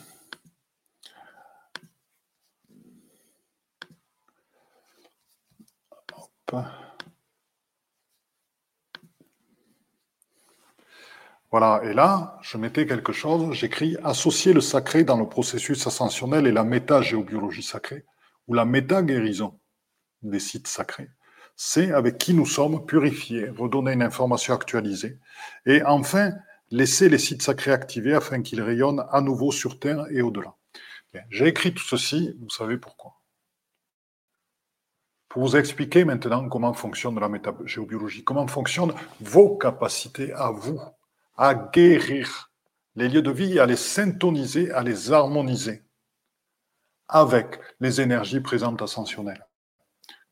Voilà, 11.51 11.81
et 11.85 11.93
là, 11.93 12.37
je 12.41 12.57
mettais 12.57 12.85
quelque 12.85 13.13
chose, 13.13 13.53
j'écris 13.53 13.95
associer 14.03 14.51
le 14.51 14.59
sacré 14.59 15.05
dans 15.05 15.17
le 15.17 15.29
processus 15.29 15.87
ascensionnel 15.87 16.47
et 16.47 16.51
la 16.51 16.65
méta-géobiologie 16.65 17.63
sacrée, 17.63 18.03
ou 18.47 18.53
la 18.53 18.65
méta-guérison 18.65 19.57
des 20.21 20.39
sites 20.39 20.67
sacrés. 20.67 21.09
C'est 21.55 21.91
avec 21.93 22.17
qui 22.17 22.33
nous 22.33 22.45
sommes 22.45 22.85
purifiés, 22.85 23.47
redonner 23.49 23.93
une 23.93 24.03
information 24.03 24.53
actualisée, 24.53 25.17
et 25.65 25.81
enfin, 25.83 26.33
laisser 26.71 27.07
les 27.07 27.19
sites 27.19 27.41
sacrés 27.41 27.71
activés 27.71 28.15
afin 28.15 28.41
qu'ils 28.41 28.61
rayonnent 28.61 29.05
à 29.09 29.21
nouveau 29.21 29.53
sur 29.53 29.79
Terre 29.79 30.05
et 30.09 30.21
au-delà. 30.21 30.55
J'ai 31.29 31.47
écrit 31.47 31.73
tout 31.73 31.85
ceci, 31.85 32.35
vous 32.41 32.49
savez 32.49 32.77
pourquoi. 32.77 33.13
Pour 35.35 35.43
vous 35.43 35.57
expliquer 35.57 36.05
maintenant 36.05 36.47
comment 36.47 36.71
fonctionne 36.71 37.19
la 37.19 37.27
métagéobiologie, 37.27 38.23
comment 38.23 38.47
fonctionnent 38.47 38.93
vos 39.19 39.57
capacités 39.57 40.31
à 40.31 40.49
vous 40.49 40.79
à 41.35 41.53
guérir 41.53 42.53
les 42.95 43.09
lieux 43.09 43.21
de 43.21 43.31
vie, 43.31 43.59
à 43.59 43.65
les 43.65 43.75
syntoniser, 43.75 44.71
à 44.71 44.81
les 44.81 45.11
harmoniser 45.11 45.83
avec 47.09 47.59
les 47.81 47.99
énergies 47.99 48.39
présentes 48.39 48.81
ascensionnelles. 48.81 49.45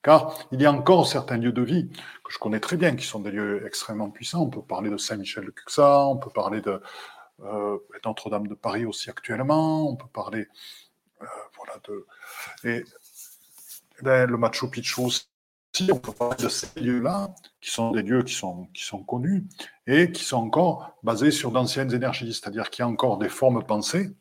Car 0.03 0.39
il 0.53 0.61
y 0.61 0.65
a 0.65 0.71
encore 0.71 1.05
certains 1.05 1.35
lieux 1.35 1.51
de 1.51 1.63
vie 1.63 1.89
que 2.23 2.31
je 2.31 2.39
connais 2.39 2.61
très 2.61 2.77
bien, 2.77 2.95
qui 2.95 3.05
sont 3.05 3.19
des 3.19 3.31
lieux 3.31 3.67
extrêmement 3.67 4.09
puissants. 4.09 4.43
On 4.43 4.49
peut 4.49 4.61
parler 4.61 4.89
de 4.89 4.95
Saint-Michel 4.95 5.43
de 5.43 5.51
Cuxa, 5.51 6.05
on 6.05 6.15
peut 6.15 6.29
parler 6.29 6.61
de 6.61 6.81
euh, 7.41 7.77
Notre-Dame 8.05 8.47
de 8.47 8.55
Paris 8.55 8.85
aussi 8.85 9.09
actuellement, 9.09 9.85
on 9.89 9.97
peut 9.97 10.07
parler 10.13 10.47
euh, 11.21 11.25
voilà, 11.57 11.73
de 11.89 12.05
et, 12.63 12.85
le 14.03 14.37
Machu 14.37 14.69
Picchu 14.69 15.01
aussi. 15.01 15.27
On 15.91 15.97
peut 15.97 16.11
parler 16.11 16.35
de 16.37 16.49
ces 16.49 16.79
lieux-là, 16.79 17.33
qui 17.59 17.71
sont 17.71 17.91
des 17.91 18.03
lieux 18.03 18.21
qui 18.21 18.35
sont, 18.35 18.67
qui 18.75 18.83
sont 18.83 19.03
connus 19.03 19.47
et 19.87 20.11
qui 20.11 20.23
sont 20.23 20.37
encore 20.37 20.95
basés 21.01 21.31
sur 21.31 21.51
d'anciennes 21.51 21.91
énergies, 21.91 22.31
c'est-à-dire 22.31 22.69
qu'il 22.69 22.83
y 22.83 22.85
a 22.85 22.87
encore 22.87 23.17
des 23.17 23.29
formes 23.29 23.63
pensées 23.63 24.11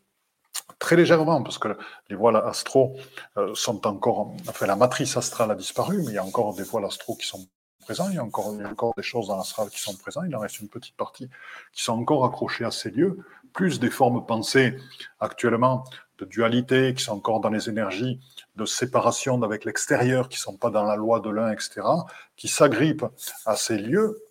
très 0.78 0.96
légèrement, 0.96 1.42
parce 1.42 1.58
que 1.58 1.76
les 2.08 2.16
voiles 2.16 2.36
astro 2.36 2.96
euh, 3.36 3.54
sont 3.54 3.86
encore, 3.86 4.32
enfin 4.48 4.66
la 4.66 4.76
matrice 4.76 5.16
astrale 5.16 5.50
a 5.50 5.54
disparu, 5.54 5.98
mais 5.98 6.12
il 6.12 6.14
y 6.14 6.18
a 6.18 6.24
encore 6.24 6.54
des 6.54 6.62
voiles 6.62 6.84
astro 6.84 7.14
qui 7.14 7.26
sont 7.26 7.46
présents, 7.80 8.08
il 8.08 8.16
y 8.16 8.18
a 8.18 8.24
encore, 8.24 8.48
encore 8.48 8.94
des 8.96 9.02
choses 9.02 9.28
dans 9.28 9.36
l'astral 9.36 9.68
qui 9.70 9.80
sont 9.80 9.96
présentes, 9.96 10.24
il 10.28 10.36
en 10.36 10.40
reste 10.40 10.60
une 10.60 10.68
petite 10.68 10.96
partie 10.96 11.28
qui 11.72 11.82
sont 11.82 11.92
encore 11.92 12.24
accrochées 12.24 12.64
à 12.64 12.70
ces 12.70 12.90
lieux, 12.90 13.18
plus 13.52 13.80
des 13.80 13.90
formes 13.90 14.24
pensées 14.26 14.76
actuellement 15.20 15.84
de 16.18 16.24
dualité 16.24 16.94
qui 16.94 17.02
sont 17.02 17.12
encore 17.12 17.40
dans 17.40 17.50
les 17.50 17.68
énergies 17.68 18.20
de 18.56 18.64
séparation 18.64 19.42
avec 19.42 19.64
l'extérieur, 19.64 20.28
qui 20.28 20.38
ne 20.38 20.42
sont 20.42 20.56
pas 20.56 20.70
dans 20.70 20.84
la 20.84 20.96
loi 20.96 21.20
de 21.20 21.30
l'un, 21.30 21.50
etc., 21.50 21.80
qui 22.36 22.48
s'agrippent 22.48 23.06
à 23.46 23.56
ces 23.56 23.78
lieux 23.78 24.22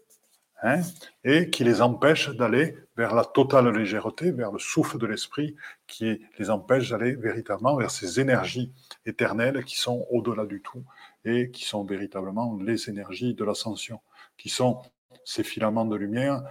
Hein, 0.64 0.82
et 1.24 1.50
qui 1.50 1.64
les 1.64 1.82
empêche 1.82 2.30
d'aller 2.30 2.78
vers 2.96 3.16
la 3.16 3.26
totale 3.26 3.70
légèreté, 3.70 4.32
vers 4.32 4.52
le 4.52 4.60
souffle 4.60 5.00
de 5.00 5.08
l'esprit, 5.08 5.56
qui 5.88 6.22
les 6.38 6.52
empêche 6.52 6.92
d'aller 6.92 7.16
véritablement 7.16 7.76
vers 7.76 7.90
ces 7.90 8.20
énergies 8.20 8.72
éternelles 9.08 9.66
qui 9.66 9.80
sont 9.80 10.06
au-delà 10.12 10.46
du 10.46 10.62
tout 10.62 10.84
et 11.26 11.50
qui 11.50 11.66
sont 11.66 11.84
véritablement 11.84 12.60
les 12.62 12.92
énergies 12.92 13.34
de 13.34 13.44
l'ascension, 13.44 14.02
qui 14.38 14.50
sont 14.50 14.80
ces 15.26 15.44
filaments 15.44 15.86
de 15.86 15.96
lumière, 15.96 16.44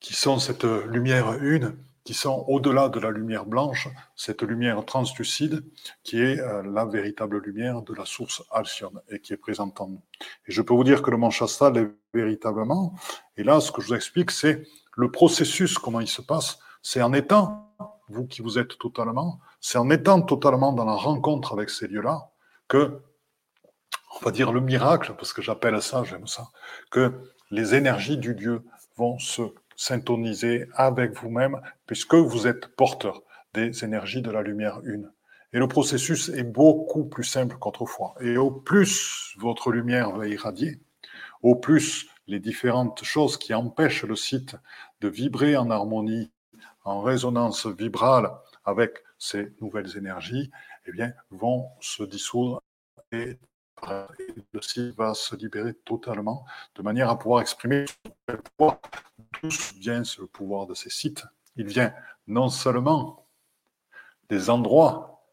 qui 0.00 0.14
sont 0.14 0.40
cette 0.40 0.64
lumière 0.64 1.34
une 1.40 1.76
qui 2.08 2.14
sont 2.14 2.46
au-delà 2.48 2.88
de 2.88 2.98
la 3.00 3.10
lumière 3.10 3.44
blanche, 3.44 3.86
cette 4.16 4.40
lumière 4.40 4.82
translucide 4.86 5.62
qui 6.04 6.22
est 6.22 6.40
euh, 6.40 6.62
la 6.62 6.86
véritable 6.86 7.36
lumière 7.36 7.82
de 7.82 7.92
la 7.92 8.06
source 8.06 8.42
Alcyone 8.50 8.98
et 9.10 9.20
qui 9.20 9.34
est 9.34 9.36
présente 9.36 9.78
en 9.82 9.88
nous. 9.88 10.02
Et 10.46 10.52
je 10.52 10.62
peux 10.62 10.72
vous 10.72 10.84
dire 10.84 11.02
que 11.02 11.10
le 11.10 11.18
Mont 11.18 11.28
Shasta 11.28 11.70
est 11.74 11.86
véritablement, 12.14 12.94
et 13.36 13.42
là 13.42 13.60
ce 13.60 13.70
que 13.70 13.82
je 13.82 13.88
vous 13.88 13.94
explique, 13.94 14.30
c'est 14.30 14.66
le 14.96 15.10
processus, 15.10 15.76
comment 15.76 16.00
il 16.00 16.08
se 16.08 16.22
passe, 16.22 16.60
c'est 16.80 17.02
en 17.02 17.12
étant, 17.12 17.76
vous 18.08 18.26
qui 18.26 18.40
vous 18.40 18.58
êtes 18.58 18.78
totalement, 18.78 19.38
c'est 19.60 19.76
en 19.76 19.90
étant 19.90 20.22
totalement 20.22 20.72
dans 20.72 20.86
la 20.86 20.94
rencontre 20.94 21.52
avec 21.52 21.68
ces 21.68 21.88
lieux-là 21.88 22.30
que, 22.68 23.02
on 24.18 24.24
va 24.24 24.30
dire 24.30 24.50
le 24.50 24.62
miracle, 24.62 25.12
parce 25.14 25.34
que 25.34 25.42
j'appelle 25.42 25.82
ça, 25.82 26.04
j'aime 26.04 26.26
ça, 26.26 26.48
que 26.90 27.12
les 27.50 27.74
énergies 27.74 28.16
du 28.16 28.34
Dieu 28.34 28.64
vont 28.96 29.18
se 29.18 29.42
syntoniser 29.78 30.66
avec 30.74 31.12
vous-même, 31.12 31.60
puisque 31.86 32.16
vous 32.16 32.48
êtes 32.48 32.66
porteur 32.74 33.22
des 33.54 33.84
énergies 33.84 34.22
de 34.22 34.30
la 34.30 34.42
lumière 34.42 34.80
une. 34.84 35.10
Et 35.52 35.58
le 35.58 35.68
processus 35.68 36.28
est 36.30 36.42
beaucoup 36.42 37.04
plus 37.04 37.24
simple 37.24 37.56
qu'autrefois. 37.58 38.14
Et 38.20 38.36
au 38.36 38.50
plus 38.50 39.34
votre 39.38 39.70
lumière 39.70 40.10
va 40.10 40.26
irradier, 40.26 40.80
au 41.42 41.54
plus 41.54 42.10
les 42.26 42.40
différentes 42.40 43.04
choses 43.04 43.38
qui 43.38 43.54
empêchent 43.54 44.04
le 44.04 44.16
site 44.16 44.56
de 45.00 45.08
vibrer 45.08 45.56
en 45.56 45.70
harmonie, 45.70 46.30
en 46.84 47.00
résonance 47.00 47.66
vibrale 47.66 48.30
avec 48.64 49.04
ces 49.16 49.54
nouvelles 49.60 49.96
énergies, 49.96 50.50
eh 50.86 50.92
bien, 50.92 51.12
vont 51.30 51.68
se 51.80 52.02
dissoudre 52.02 52.60
et 53.12 53.38
le 54.52 54.62
site 54.62 54.94
va 54.96 55.14
se 55.14 55.36
libérer 55.36 55.74
totalement 55.74 56.44
de 56.74 56.82
manière 56.82 57.10
à 57.10 57.18
pouvoir 57.18 57.40
exprimer. 57.40 57.84
D'où 58.58 59.48
vient 59.76 60.04
ce 60.04 60.22
pouvoir 60.22 60.66
de 60.66 60.74
ces 60.74 60.90
sites 60.90 61.24
Il 61.56 61.66
vient 61.66 61.92
non 62.26 62.48
seulement 62.48 63.26
des 64.28 64.50
endroits 64.50 65.24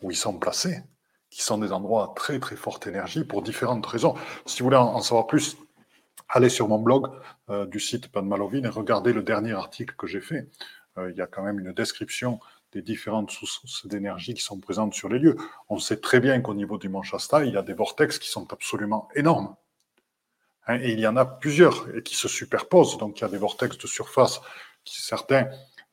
où 0.00 0.10
ils 0.10 0.16
sont 0.16 0.38
placés, 0.38 0.82
qui 1.30 1.42
sont 1.42 1.58
des 1.58 1.72
endroits 1.72 2.04
à 2.10 2.14
très 2.14 2.38
très 2.40 2.56
forte 2.56 2.86
énergie 2.86 3.24
pour 3.24 3.42
différentes 3.42 3.86
raisons. 3.86 4.14
Si 4.46 4.60
vous 4.60 4.66
voulez 4.66 4.76
en 4.76 5.00
savoir 5.00 5.26
plus, 5.26 5.56
allez 6.28 6.48
sur 6.48 6.68
mon 6.68 6.78
blog 6.78 7.08
euh, 7.50 7.66
du 7.66 7.80
site 7.80 8.08
Pan 8.08 8.22
Malovine 8.22 8.64
et 8.64 8.68
regardez 8.68 9.12
le 9.12 9.22
dernier 9.22 9.52
article 9.52 9.94
que 9.96 10.06
j'ai 10.06 10.20
fait. 10.20 10.48
Euh, 10.98 11.10
il 11.10 11.16
y 11.16 11.20
a 11.20 11.26
quand 11.26 11.42
même 11.42 11.58
une 11.58 11.72
description 11.72 12.40
des 12.72 12.82
différentes 12.82 13.30
sources 13.30 13.86
d'énergie 13.86 14.34
qui 14.34 14.42
sont 14.42 14.58
présentes 14.58 14.94
sur 14.94 15.08
les 15.08 15.18
lieux. 15.18 15.36
On 15.68 15.78
sait 15.78 16.00
très 16.00 16.20
bien 16.20 16.40
qu'au 16.40 16.54
niveau 16.54 16.78
du 16.78 16.88
Mont 16.88 17.02
Shasta, 17.02 17.44
il 17.44 17.52
y 17.52 17.56
a 17.56 17.62
des 17.62 17.74
vortex 17.74 18.18
qui 18.18 18.28
sont 18.28 18.52
absolument 18.52 19.08
énormes. 19.14 19.54
Hein, 20.66 20.78
et 20.80 20.92
il 20.92 21.00
y 21.00 21.06
en 21.06 21.16
a 21.16 21.24
plusieurs 21.24 21.94
et 21.94 22.02
qui 22.02 22.14
se 22.14 22.28
superposent. 22.28 22.98
Donc 22.98 23.18
il 23.18 23.22
y 23.22 23.24
a 23.24 23.28
des 23.28 23.38
vortex 23.38 23.76
de 23.78 23.86
surface 23.86 24.40
qui, 24.84 25.02
certains, 25.02 25.48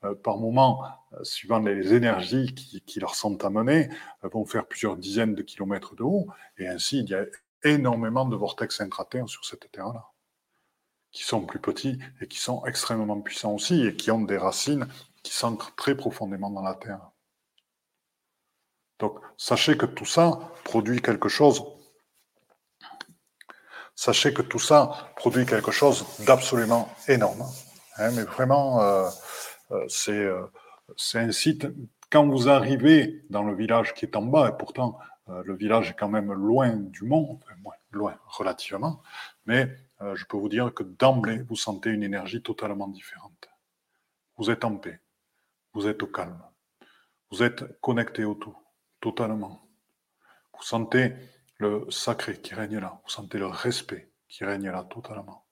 euh, 0.06 0.16
par 0.16 0.38
moment, 0.38 0.84
euh, 1.14 1.24
suivant 1.24 1.60
les 1.60 1.94
énergies 1.94 2.54
qui, 2.54 3.00
leur 3.00 3.16
sont 3.16 3.44
amenées, 3.44 3.90
euh, 4.24 4.30
vont 4.30 4.46
faire 4.46 4.66
plusieurs 4.66 4.96
dizaines 4.96 5.36
de 5.36 5.42
kilomètres 5.42 5.96
de 5.96 6.04
haut. 6.04 6.28
Et 6.58 6.68
ainsi, 6.68 7.00
il 7.00 7.10
y 7.10 7.16
a 7.16 7.26
énormément 7.64 8.26
de 8.26 8.36
vortex 8.36 8.80
intraterres 8.80 9.28
sur 9.28 9.44
cette 9.44 9.70
Terre-là, 9.72 10.06
qui 11.12 11.24
sont 11.24 11.46
plus 11.46 11.60
petits 11.60 12.00
et 12.22 12.28
qui 12.28 12.38
sont 12.40 12.66
extrêmement 12.66 13.20
puissants 13.20 13.54
aussi 13.54 13.86
et 13.86 13.96
qui 13.96 14.12
ont 14.12 14.22
des 14.22 14.38
racines 14.38 14.88
qui 15.30 15.36
s'ancrent 15.36 15.76
très 15.76 15.96
profondément 15.96 16.50
dans 16.50 16.64
la 16.64 16.74
Terre. 16.74 17.12
Donc, 18.98 19.20
sachez 19.38 19.78
que 19.78 19.86
tout 19.86 20.06
ça 20.06 20.40
produit 20.64 21.04
quelque 21.04 21.30
chose. 21.30 21.64
Sachez 23.94 24.34
que 24.34 24.42
tout 24.42 24.58
ça 24.58 25.12
produit 25.16 25.46
quelque 25.46 25.70
chose 25.70 26.04
d'absolument 26.26 26.90
énorme. 27.08 27.44
Hein, 27.98 28.10
mais 28.16 28.24
vraiment, 28.24 28.82
euh, 28.82 29.08
euh, 29.72 30.48
c'est 30.98 31.20
un 31.20 31.32
site, 31.32 31.68
quand 32.10 32.26
vous 32.28 32.50
arrivez 32.50 33.24
dans 33.30 33.44
le 33.44 33.54
village 33.54 33.94
qui 33.94 34.06
est 34.06 34.16
en 34.16 34.24
bas, 34.24 34.50
et 34.50 34.58
pourtant 34.58 34.98
euh, 35.28 35.44
le 35.46 35.56
village 35.56 35.92
est 35.92 35.96
quand 35.96 36.10
même 36.10 36.34
loin 36.34 36.72
du 36.72 37.04
mont, 37.04 37.40
loin 37.92 38.16
relativement, 38.26 39.04
mais 39.46 39.76
je 40.14 40.24
peux 40.26 40.38
vous 40.38 40.48
dire 40.48 40.74
que 40.74 40.84
d'emblée, 40.84 41.40
vous 41.50 41.58
sentez 41.58 41.90
une 41.90 42.04
énergie 42.04 42.42
totalement 42.42 42.88
différente. 42.88 43.50
Vous 44.38 44.50
êtes 44.50 44.64
en 44.64 44.78
paix, 44.78 45.02
vous 45.80 45.88
êtes 45.88 46.04
au 46.04 46.08
calme, 46.08 46.44
vous 47.32 47.42
êtes 47.42 47.80
connecté 47.80 48.26
au 48.26 48.36
tout, 48.36 48.58
totalement. 49.00 49.66
Vous 50.58 50.62
sentez 50.62 51.14
le 51.56 51.90
sacré 51.90 52.42
qui 52.42 52.54
règne 52.54 52.80
là, 52.80 53.00
vous 53.02 53.10
sentez 53.10 53.38
le 53.38 53.46
respect 53.46 54.12
qui 54.28 54.44
règne 54.44 54.70
là 54.70 54.84
totalement. 54.84 55.46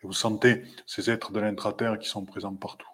Et 0.00 0.06
vous 0.06 0.12
sentez 0.12 0.62
ces 0.86 1.10
êtres 1.10 1.32
de 1.32 1.40
l'intraterre 1.40 1.98
qui 1.98 2.08
sont 2.08 2.24
présents 2.24 2.54
partout. 2.54 2.86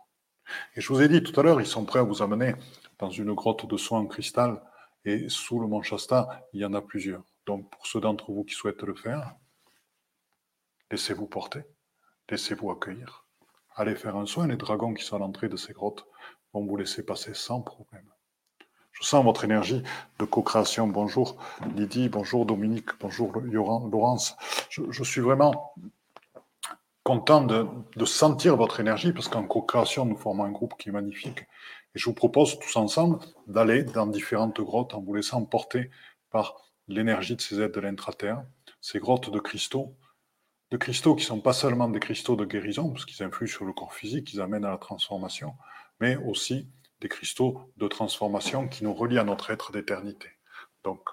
Et 0.76 0.80
je 0.80 0.90
vous 0.90 1.02
ai 1.02 1.09
dit 1.09 1.23
tout 1.23 1.38
à 1.38 1.42
l'heure, 1.42 1.61
ils 1.61 1.66
sont 1.66 1.85
prêts 1.85 1.99
à 1.99 2.04
vous 2.04 2.23
amener 2.23 2.54
dans 2.99 3.11
une 3.11 3.35
grotte 3.35 3.66
de 3.66 3.76
soie 3.76 3.99
en 3.99 4.07
cristal. 4.07 4.62
Et 5.04 5.28
sous 5.28 5.61
le 5.61 5.66
mont 5.66 5.83
Shasta, 5.83 6.49
il 6.54 6.62
y 6.62 6.64
en 6.64 6.73
a 6.73 6.80
plusieurs. 6.80 7.23
Donc 7.45 7.71
pour 7.71 7.87
ceux 7.87 8.00
d'entre 8.00 8.33
vous 8.33 8.45
qui 8.45 8.54
souhaitent 8.54 8.83
le 8.83 8.95
faire, 8.95 9.35
laissez-vous 10.90 11.26
porter, 11.26 11.64
laissez-vous 12.30 12.71
accueillir. 12.71 13.26
Allez 13.76 13.95
faire 13.95 14.16
un 14.16 14.25
soin. 14.25 14.47
Les 14.47 14.57
dragons 14.57 14.95
qui 14.95 15.04
sont 15.04 15.16
à 15.16 15.18
l'entrée 15.18 15.50
de 15.50 15.57
ces 15.57 15.75
grottes 15.75 16.07
vont 16.52 16.64
vous 16.64 16.76
laisser 16.76 17.05
passer 17.05 17.35
sans 17.35 17.61
problème. 17.61 18.05
Je 18.93 19.07
sens 19.07 19.25
votre 19.25 19.45
énergie 19.45 19.83
de 20.19 20.25
co-création. 20.25 20.88
Bonjour 20.88 21.37
Lydie, 21.76 22.09
bonjour 22.09 22.47
Dominique, 22.47 22.90
bonjour 23.00 23.33
Laurence. 23.40 24.37
je 24.71 25.02
suis 25.05 25.21
vraiment 25.21 25.73
content 27.09 27.40
de, 27.40 27.67
sentir 28.05 28.55
votre 28.59 28.81
énergie 28.81 29.14
parce 29.14 29.28
qu'en 29.28 29.45
co-création, 29.45 30.05
nous 30.05 30.19
formons 30.19 30.45
un 30.45 30.50
groupe 30.50 30.75
qui 30.78 30.90
est 30.90 30.93
magnifique. 30.93 31.38
Et 31.95 31.99
je 31.99 32.05
vous 32.05 32.12
propose 32.12 32.59
tous 32.59 32.76
ensemble 32.76 33.19
d'aller 33.47 33.83
dans 33.83 34.07
différentes 34.07 34.61
grottes 34.61 34.93
en 34.93 35.00
vous 35.00 35.14
laissant 35.14 35.43
porter 35.47 35.90
par 36.28 36.71
l'énergie 36.87 37.35
de 37.35 37.40
ces 37.40 37.62
aides 37.62 37.73
de 37.73 37.81
l'intraterre, 37.81 38.45
ces 38.83 38.99
grottes 38.99 39.31
de 39.31 39.38
cristaux, 39.40 39.97
de 40.71 40.76
cristaux 40.76 41.14
qui 41.14 41.25
sont 41.25 41.40
pas 41.40 41.55
seulement 41.55 41.88
des 41.88 41.99
cristaux 41.99 42.37
de 42.37 42.45
guérison, 42.45 42.90
parce 42.90 43.07
qu'ils 43.07 43.25
influent 43.25 43.49
sur 43.49 43.64
le 43.64 43.73
corps 43.73 43.95
physique, 43.95 44.31
ils 44.35 44.43
amènent 44.43 44.67
à 44.67 44.71
la 44.71 44.76
transformation, 44.76 45.55
mais 46.00 46.17
aussi 46.17 46.69
des 47.00 47.09
cristaux 47.09 47.73
de 47.76 47.88
transformation 47.88 48.69
qui 48.69 48.85
nous 48.85 48.95
relient 48.95 49.19
à 49.19 49.25
notre 49.25 49.50
être 49.50 49.73
d'éternité. 49.73 50.28
Donc, 50.85 51.09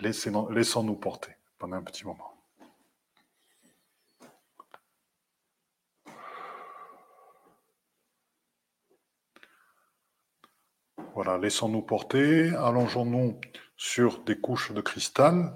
laissons-nous 0.00 0.96
porter 0.96 1.36
pendant 1.58 1.76
un 1.76 1.82
petit 1.82 2.04
moment. 2.04 2.30
Voilà, 11.14 11.38
laissons-nous 11.38 11.82
porter, 11.82 12.48
allongeons-nous 12.56 13.40
sur 13.76 14.24
des 14.24 14.40
couches 14.40 14.72
de 14.72 14.80
cristal, 14.80 15.54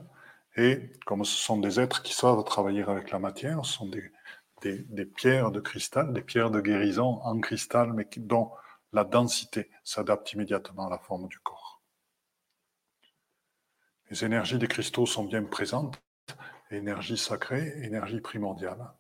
et 0.57 0.93
comme 1.05 1.25
ce 1.25 1.37
sont 1.37 1.57
des 1.57 1.81
êtres 1.81 2.03
qui 2.03 2.13
savent 2.13 2.45
travailler 2.45 2.83
avec 2.83 3.11
la 3.11 3.19
matière, 3.19 3.65
ce 3.65 3.73
sont 3.73 3.89
des, 3.89 4.13
pierres 5.17 5.51
de 5.51 5.61
cristal, 5.61 6.13
des 6.13 6.23
pierres 6.23 6.51
de 6.51 6.61
guérison 6.61 7.21
en 7.23 7.39
cristal, 7.41 7.93
mais 7.93 8.09
dont 8.17 8.53
la 8.93 9.05
densité 9.05 9.71
s'adapte 9.85 10.33
immédiatement 10.33 10.87
à 10.87 10.91
la 10.91 10.99
forme 10.99 11.29
du 11.29 11.39
corps. 11.41 11.83
Les 14.11 14.25
énergies 14.25 14.59
des 14.59 14.69
cristaux 14.69 15.07
sont 15.07 15.25
bien 15.25 15.45
présentes, 15.45 16.01
énergie 16.71 17.19
sacrée, 17.19 17.73
énergie 17.85 18.21
primordiale, 18.21 18.93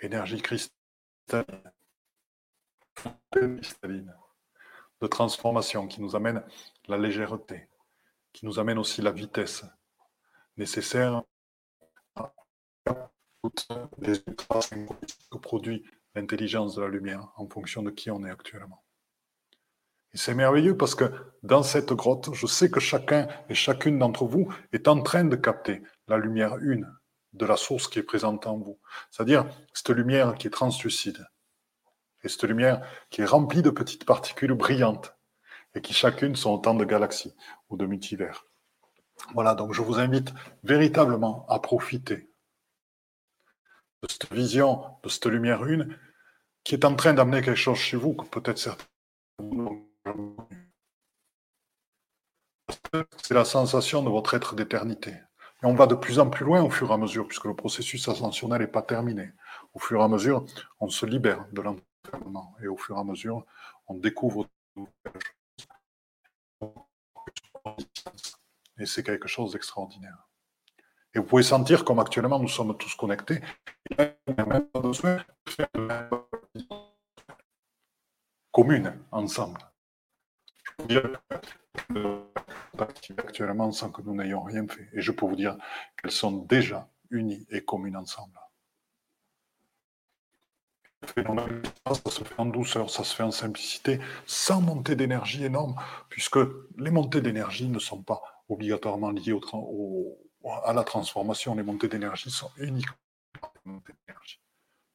énergie 0.00 0.42
cristalline, 0.42 1.72
cristalline. 3.30 4.14
De 5.00 5.06
transformation 5.06 5.86
qui 5.86 6.00
nous 6.00 6.16
amène 6.16 6.44
la 6.88 6.98
légèreté, 6.98 7.68
qui 8.32 8.44
nous 8.44 8.58
amène 8.58 8.78
aussi 8.78 9.00
la 9.00 9.12
vitesse 9.12 9.64
nécessaire 10.56 11.22
à 12.16 12.32
toutes 13.42 13.68
les 13.98 14.20
que 15.30 15.38
produit 15.38 15.84
l'intelligence 16.14 16.74
de 16.74 16.82
la 16.82 16.88
lumière 16.88 17.32
en 17.36 17.48
fonction 17.48 17.82
de 17.82 17.90
qui 17.90 18.10
on 18.10 18.24
est 18.24 18.30
actuellement. 18.30 18.82
Et 20.14 20.18
c'est 20.18 20.34
merveilleux 20.34 20.76
parce 20.76 20.94
que 20.94 21.12
dans 21.42 21.62
cette 21.62 21.92
grotte, 21.92 22.34
je 22.34 22.46
sais 22.46 22.70
que 22.70 22.80
chacun 22.80 23.28
et 23.48 23.54
chacune 23.54 23.98
d'entre 23.98 24.24
vous 24.24 24.52
est 24.72 24.88
en 24.88 25.02
train 25.02 25.24
de 25.24 25.36
capter 25.36 25.82
la 26.08 26.16
lumière 26.16 26.56
une 26.58 26.90
de 27.34 27.44
la 27.44 27.56
source 27.56 27.88
qui 27.88 27.98
est 27.98 28.02
présente 28.04 28.46
en 28.46 28.58
vous. 28.58 28.78
C'est-à-dire 29.10 29.46
cette 29.74 29.90
lumière 29.90 30.34
qui 30.34 30.46
est 30.46 30.50
translucide, 30.50 31.26
et 32.24 32.28
cette 32.28 32.44
lumière 32.44 32.80
qui 33.10 33.20
est 33.20 33.26
remplie 33.26 33.62
de 33.62 33.70
petites 33.70 34.06
particules 34.06 34.54
brillantes 34.54 35.14
et 35.74 35.80
qui 35.80 35.92
chacune 35.92 36.34
sont 36.36 36.52
autant 36.52 36.74
de 36.74 36.84
galaxies 36.84 37.34
ou 37.68 37.76
de 37.76 37.86
multivers. 37.86 38.46
Voilà, 39.34 39.54
donc 39.54 39.74
je 39.74 39.82
vous 39.82 39.98
invite 39.98 40.32
véritablement 40.64 41.44
à 41.48 41.58
profiter 41.58 42.30
de 44.02 44.08
cette 44.08 44.32
vision, 44.32 44.84
de 45.02 45.08
cette 45.08 45.26
lumière 45.26 45.64
une, 45.64 45.98
qui 46.64 46.74
est 46.74 46.84
en 46.84 46.94
train 46.94 47.14
d'amener 47.14 47.42
quelque 47.42 47.56
chose 47.56 47.78
chez 47.78 47.96
vous 47.96 48.14
que 48.14 48.26
peut-être 48.26 48.58
certains 48.58 48.84
c'est 53.22 53.34
la 53.34 53.44
sensation 53.44 54.02
de 54.02 54.08
votre 54.08 54.34
être 54.34 54.54
d'éternité. 54.54 55.10
Et 55.10 55.66
on 55.66 55.74
va 55.74 55.86
de 55.86 55.94
plus 55.94 56.18
en 56.18 56.30
plus 56.30 56.44
loin 56.44 56.62
au 56.62 56.70
fur 56.70 56.90
et 56.90 56.94
à 56.94 56.96
mesure, 56.96 57.26
puisque 57.26 57.44
le 57.44 57.54
processus 57.54 58.08
ascensionnel 58.08 58.60
n'est 58.60 58.66
pas 58.66 58.82
terminé. 58.82 59.32
Au 59.74 59.78
fur 59.78 60.00
et 60.00 60.04
à 60.04 60.08
mesure, 60.08 60.46
on 60.80 60.88
se 60.88 61.04
libère 61.04 61.46
de 61.52 61.62
l'entrée 61.62 61.84
et 62.62 62.68
au 62.68 62.76
fur 62.76 62.96
et 62.96 63.00
à 63.00 63.04
mesure, 63.04 63.44
on 63.86 63.94
découvre 63.94 64.46
et 68.78 68.86
c'est 68.86 69.02
quelque 69.02 69.28
chose 69.28 69.52
d'extraordinaire. 69.52 70.27
Et 71.18 71.20
vous 71.20 71.26
pouvez 71.26 71.42
sentir 71.42 71.84
comme 71.84 71.98
actuellement 71.98 72.38
nous 72.38 72.46
sommes 72.46 72.76
tous 72.78 72.94
connectés. 72.94 73.40
même 73.98 74.68
pas 74.72 74.80
besoin 74.80 75.16
de 75.16 75.50
faire 75.50 75.66
commune 78.52 78.94
ensemble. 79.10 79.58
Je 80.88 81.00
peux 81.88 82.02
vous 82.02 82.92
dire 83.02 83.18
actuellement 83.18 83.72
sans 83.72 83.90
que 83.90 84.00
nous 84.02 84.14
n'ayons 84.14 84.44
rien 84.44 84.64
fait. 84.68 84.88
Et 84.92 85.00
je 85.00 85.10
peux 85.10 85.26
vous 85.26 85.34
dire 85.34 85.56
qu'elles 85.96 86.12
sont 86.12 86.30
déjà 86.30 86.88
unies 87.10 87.44
et 87.50 87.64
communes 87.64 87.96
ensemble 87.96 88.38
ça 91.16 92.10
se 92.10 92.24
fait 92.24 92.34
en 92.38 92.46
douceur, 92.46 92.90
ça 92.90 93.04
se 93.04 93.14
fait 93.14 93.22
en 93.22 93.30
simplicité, 93.30 94.00
sans 94.26 94.60
montée 94.60 94.96
d'énergie 94.96 95.44
énorme, 95.44 95.76
puisque 96.08 96.38
les 96.76 96.90
montées 96.90 97.20
d'énergie 97.20 97.68
ne 97.68 97.78
sont 97.78 98.02
pas 98.02 98.20
obligatoirement 98.48 99.10
liées 99.10 99.32
au, 99.32 100.18
à 100.64 100.72
la 100.72 100.84
transformation. 100.84 101.54
Les 101.54 101.62
montées 101.62 101.88
d'énergie 101.88 102.30
sont 102.30 102.50
uniquement 102.58 102.94
des 103.42 103.70
montées 103.70 103.92
d'énergie. 104.06 104.40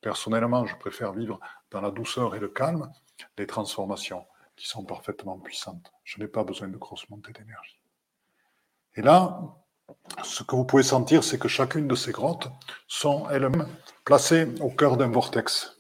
Personnellement, 0.02 0.66
je 0.66 0.76
préfère 0.76 1.14
vivre 1.14 1.40
dans 1.72 1.82
la 1.82 1.92
douceur 1.92 2.36
et 2.36 2.40
le 2.40 2.50
calme, 2.50 2.92
les 3.38 3.48
transformations 3.48 4.26
qui 4.56 4.68
sont 4.68 4.84
parfaitement 4.84 5.40
puissantes. 5.40 5.92
Je 6.04 6.20
n'ai 6.20 6.28
pas 6.28 6.44
besoin 6.44 6.68
de 6.68 6.78
grosses 6.78 7.10
montées 7.10 7.34
d'énergie. 7.34 7.80
Et 8.96 9.02
là, 9.02 9.40
ce 10.24 10.44
que 10.44 10.56
vous 10.56 10.66
pouvez 10.66 10.84
sentir, 10.84 11.24
c'est 11.24 11.40
que 11.40 11.48
chacune 11.48 11.88
de 11.88 11.96
ces 11.96 12.12
grottes 12.12 12.50
sont 12.88 13.30
elles-mêmes 13.30 13.68
placées 14.06 14.48
au 14.62 14.70
cœur 14.70 14.98
d'un 14.98 15.10
vortex 15.10 15.78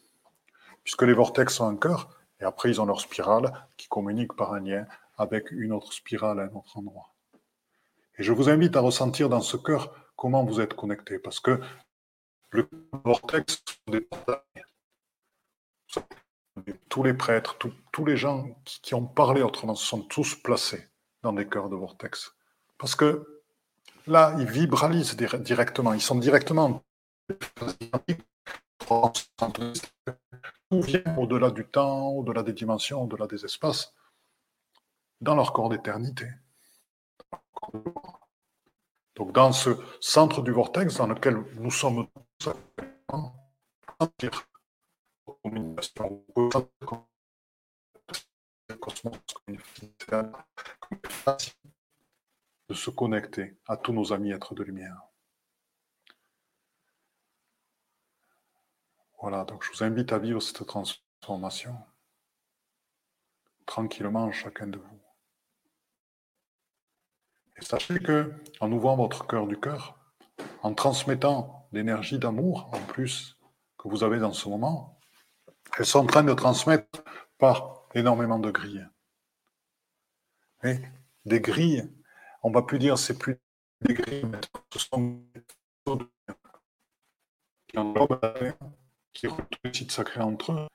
puisque 0.83 1.03
les 1.03 1.13
vortex 1.13 1.55
sont 1.55 1.67
un 1.67 1.75
cœur, 1.75 2.09
et 2.39 2.43
après 2.43 2.69
ils 2.69 2.81
ont 2.81 2.85
leur 2.85 2.99
spirale 2.99 3.51
qui 3.77 3.87
communique 3.87 4.33
par 4.33 4.53
un 4.53 4.59
lien 4.59 4.85
avec 5.17 5.51
une 5.51 5.71
autre 5.71 5.93
spirale 5.93 6.39
à 6.39 6.43
un 6.43 6.53
autre 6.53 6.77
endroit. 6.77 7.13
Et 8.17 8.23
je 8.23 8.31
vous 8.31 8.49
invite 8.49 8.75
à 8.75 8.81
ressentir 8.81 9.29
dans 9.29 9.41
ce 9.41 9.57
cœur 9.57 9.93
comment 10.15 10.43
vous 10.43 10.61
êtes 10.61 10.73
connecté, 10.75 11.19
parce 11.19 11.39
que 11.39 11.59
le 12.51 12.69
vortex 13.03 13.63
des 13.87 14.07
tous 16.89 17.03
les 17.03 17.13
prêtres, 17.13 17.57
tous 17.91 18.05
les 18.05 18.15
gens 18.15 18.55
qui, 18.65 18.93
ont 18.93 19.05
parlé 19.05 19.41
autrement 19.41 19.73
sont 19.73 20.01
tous 20.01 20.35
placés 20.35 20.87
dans 21.23 21.33
des 21.33 21.47
cœurs 21.47 21.69
de 21.69 21.75
vortex. 21.75 22.35
Parce 22.77 22.95
que 22.95 23.41
là, 24.05 24.35
ils 24.37 24.45
vibralisent 24.45 25.15
directement, 25.15 25.93
ils 25.93 26.01
sont 26.01 26.15
directement 26.15 26.83
tout 30.69 30.81
vient 30.81 31.17
au-delà 31.17 31.51
du 31.51 31.65
temps, 31.65 32.09
au-delà 32.09 32.43
des 32.43 32.53
dimensions, 32.53 33.03
au-delà 33.03 33.27
des 33.27 33.45
espaces, 33.45 33.93
dans 35.21 35.35
leur 35.35 35.53
corps 35.53 35.69
d'éternité. 35.69 36.27
Donc 39.15 39.31
dans 39.31 39.51
ce 39.51 39.69
centre 39.99 40.41
du 40.41 40.51
vortex 40.51 40.97
dans 40.97 41.07
lequel 41.07 41.35
nous 41.55 41.71
sommes 41.71 42.07
tous 42.39 42.53
de 52.69 52.73
se 52.73 52.89
connecter 52.89 53.57
à 53.67 53.77
tous 53.77 53.93
nos 53.93 54.11
amis 54.13 54.31
êtres 54.31 54.55
de 54.55 54.63
lumière. 54.63 55.01
Voilà, 59.21 59.45
donc 59.45 59.63
je 59.63 59.71
vous 59.71 59.83
invite 59.83 60.11
à 60.11 60.19
vivre 60.19 60.41
cette 60.41 60.65
transformation 60.65 61.77
tranquillement 63.65 64.31
chacun 64.31 64.67
de 64.67 64.77
vous. 64.77 65.02
Et 67.57 67.65
sachez 67.65 67.99
que, 67.99 68.33
en 68.59 68.71
ouvrant 68.71 68.95
votre 68.95 69.27
cœur 69.27 69.47
du 69.47 69.59
cœur, 69.59 69.97
en 70.61 70.73
transmettant 70.73 71.67
l'énergie 71.71 72.19
d'amour 72.19 72.69
en 72.73 72.79
plus 72.79 73.37
que 73.77 73.87
vous 73.87 74.03
avez 74.03 74.19
dans 74.19 74.33
ce 74.33 74.49
moment, 74.49 74.99
elles 75.77 75.85
sont 75.85 75.99
en 75.99 76.05
train 76.05 76.23
de 76.23 76.33
transmettre 76.33 77.03
par 77.37 77.87
énormément 77.93 78.39
de 78.39 78.51
grilles. 78.51 78.87
Des 81.25 81.41
grilles, 81.41 81.91
on 82.41 82.49
ne 82.49 82.53
va 82.53 82.61
plus 82.61 82.79
dire 82.79 82.97
c'est 82.97 83.17
plus 83.17 83.39
des 83.81 83.93
grilles, 83.93 84.25
mais 84.25 84.39
ce 84.71 84.79
sont 84.79 85.21
des 85.33 85.43
qui 87.67 87.77
englobent 87.77 88.19
qui 89.13 89.27
les 89.63 89.73
sites 89.73 89.91
sacrés 89.91 90.21
entre 90.21 90.51
eux 90.53 90.67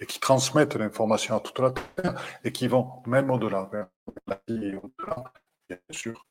et 0.00 0.06
qui 0.06 0.20
transmettent 0.20 0.76
l'information 0.76 1.36
à 1.36 1.40
toute 1.40 1.58
la 1.58 1.70
Terre 1.70 2.20
et 2.44 2.52
qui 2.52 2.68
vont 2.68 3.02
même 3.06 3.30
au-delà, 3.30 3.68
vers 3.72 3.88
la 4.26 4.40
vie 4.48 4.66
et 4.66 4.76
au-delà, 4.76 5.32
bien 5.70 5.78
sûr. 5.90 6.26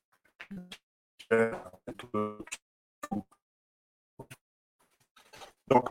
Donc, 5.68 5.88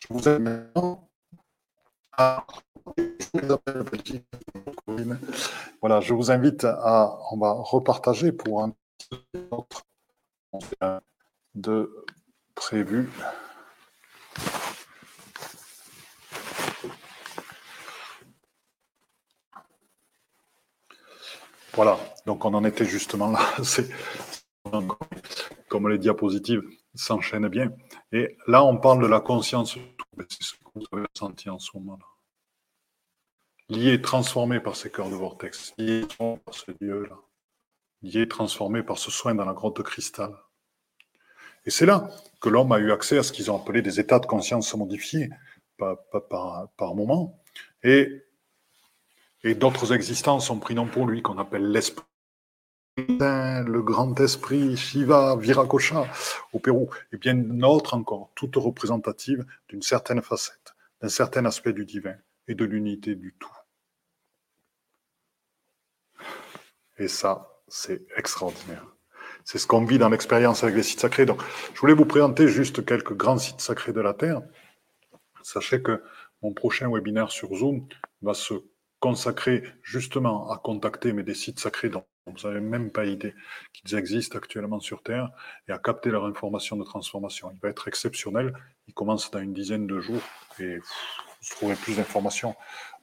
je 0.00 0.08
vous 0.10 0.28
aime 0.28 0.42
maintenant 0.42 1.08
à... 2.12 2.46
Voilà, 5.80 6.00
je 6.00 6.12
vous 6.12 6.30
invite 6.30 6.64
à, 6.64 7.18
on 7.30 7.38
va 7.38 7.52
repartager 7.52 8.32
pour 8.32 8.62
un 8.62 8.74
autre 9.50 9.86
de 11.54 12.04
prévu. 12.54 13.08
Voilà, 21.74 21.98
donc 22.26 22.44
on 22.44 22.52
en 22.52 22.64
était 22.64 22.84
justement 22.84 23.30
là. 23.30 23.40
C'est 23.62 23.88
comme 25.68 25.88
les 25.88 25.98
diapositives 25.98 26.62
s'enchaînent 26.94 27.48
bien. 27.48 27.72
Et 28.12 28.36
là, 28.46 28.62
on 28.64 28.76
parle 28.76 29.02
de 29.02 29.06
la 29.06 29.20
conscience. 29.20 29.78
C'est 30.28 30.42
ce 30.42 30.52
que 30.52 30.58
vous 30.74 30.84
avez 30.92 31.06
en 31.48 31.58
ce 31.58 31.70
moment-là. 31.78 32.04
Lié, 33.68 34.02
transformé 34.02 34.60
par 34.60 34.76
ces 34.76 34.90
cœurs 34.90 35.08
de 35.08 35.14
vortex, 35.14 35.72
lié 35.78 36.06
par 36.18 36.54
ce 36.54 36.72
Dieu-là, 36.72 37.16
lié, 38.02 38.28
transformé 38.28 38.82
par 38.82 38.98
ce 38.98 39.10
soin 39.10 39.34
dans 39.34 39.46
la 39.46 39.54
grotte 39.54 39.78
de 39.78 39.82
cristal. 39.82 40.36
Et 41.64 41.70
c'est 41.70 41.86
là 41.86 42.10
que 42.40 42.50
l'homme 42.50 42.72
a 42.72 42.80
eu 42.80 42.92
accès 42.92 43.16
à 43.16 43.22
ce 43.22 43.32
qu'ils 43.32 43.50
ont 43.50 43.56
appelé 43.56 43.80
des 43.80 43.98
états 43.98 44.18
de 44.18 44.26
conscience 44.26 44.74
modifiés 44.74 45.30
par, 45.78 45.96
par, 46.28 46.68
par 46.76 46.94
moment. 46.94 47.40
Et 47.82 48.24
et 49.44 49.54
d'autres 49.54 49.92
existences 49.92 50.50
ont 50.50 50.58
pris 50.58 50.74
nom 50.74 50.86
pour 50.86 51.06
lui, 51.06 51.22
qu'on 51.22 51.38
appelle 51.38 51.70
l'esprit, 51.70 52.04
le 52.96 53.80
grand 53.80 54.18
esprit, 54.20 54.76
Shiva, 54.76 55.36
Viracocha, 55.36 56.06
au 56.52 56.58
Pérou, 56.58 56.90
et 57.12 57.16
bien 57.16 57.34
d'autres 57.34 57.94
encore, 57.94 58.30
toutes 58.34 58.56
représentatives 58.56 59.44
d'une 59.68 59.82
certaine 59.82 60.22
facette, 60.22 60.74
d'un 61.00 61.08
certain 61.08 61.44
aspect 61.44 61.72
du 61.72 61.84
divin 61.84 62.14
et 62.48 62.54
de 62.54 62.64
l'unité 62.64 63.14
du 63.14 63.34
tout. 63.38 63.50
Et 66.98 67.08
ça, 67.08 67.60
c'est 67.68 68.06
extraordinaire. 68.16 68.86
C'est 69.44 69.58
ce 69.58 69.66
qu'on 69.66 69.84
vit 69.84 69.98
dans 69.98 70.10
l'expérience 70.10 70.62
avec 70.62 70.76
les 70.76 70.82
sites 70.82 71.00
sacrés. 71.00 71.26
Donc, 71.26 71.42
je 71.74 71.80
voulais 71.80 71.94
vous 71.94 72.04
présenter 72.04 72.46
juste 72.46 72.84
quelques 72.84 73.14
grands 73.14 73.38
sites 73.38 73.60
sacrés 73.60 73.92
de 73.92 74.00
la 74.00 74.14
Terre. 74.14 74.42
Sachez 75.42 75.82
que 75.82 76.02
mon 76.42 76.52
prochain 76.52 76.88
webinaire 76.92 77.32
sur 77.32 77.52
Zoom 77.54 77.88
va 78.20 78.34
se 78.34 78.54
consacré 79.02 79.64
justement 79.82 80.48
à 80.52 80.58
contacter 80.58 81.12
mais 81.12 81.24
des 81.24 81.34
sites 81.34 81.58
sacrés 81.58 81.88
dont 81.88 82.04
vous 82.26 82.48
n'avez 82.48 82.60
même 82.60 82.92
pas 82.92 83.04
idée 83.04 83.34
qu'ils 83.72 83.96
existent 83.96 84.38
actuellement 84.38 84.78
sur 84.78 85.02
Terre 85.02 85.28
et 85.68 85.72
à 85.72 85.78
capter 85.78 86.10
leur 86.10 86.24
information 86.24 86.76
de 86.76 86.84
transformation. 86.84 87.50
Il 87.52 87.58
va 87.58 87.68
être 87.68 87.88
exceptionnel. 87.88 88.54
Il 88.86 88.94
commence 88.94 89.28
dans 89.32 89.40
une 89.40 89.52
dizaine 89.52 89.88
de 89.88 89.98
jours 89.98 90.22
et 90.60 90.76
vous 90.76 91.50
trouverez 91.50 91.74
plus 91.74 91.96
d'informations 91.96 92.54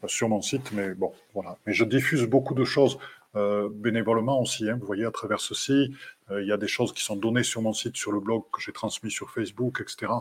euh, 0.06 0.08
sur 0.08 0.30
mon 0.30 0.42
site. 0.42 0.72
Mais 0.72 0.94
bon, 0.94 1.12
voilà. 1.34 1.58
Mais 1.66 1.74
je 1.74 1.84
diffuse 1.84 2.24
beaucoup 2.24 2.54
de 2.54 2.64
choses 2.64 2.98
euh, 3.36 3.68
bénévolement 3.70 4.40
aussi. 4.40 4.70
Hein. 4.70 4.78
Vous 4.80 4.88
voyez, 4.88 5.04
à 5.04 5.12
travers 5.12 5.42
ceci, 5.42 5.94
euh, 6.32 6.42
il 6.42 6.48
y 6.48 6.54
a 6.54 6.58
des 6.58 6.70
choses 6.70 6.94
qui 6.94 7.04
sont 7.04 7.18
données 7.18 7.44
sur 7.44 7.62
mon 7.62 7.74
site, 7.74 7.98
sur 7.98 8.14
le 8.14 8.22
blog 8.22 8.44
que 8.54 8.62
j'ai 8.62 8.72
transmis 8.72 9.12
sur 9.12 9.32
Facebook, 9.32 9.82
etc. 9.82 10.14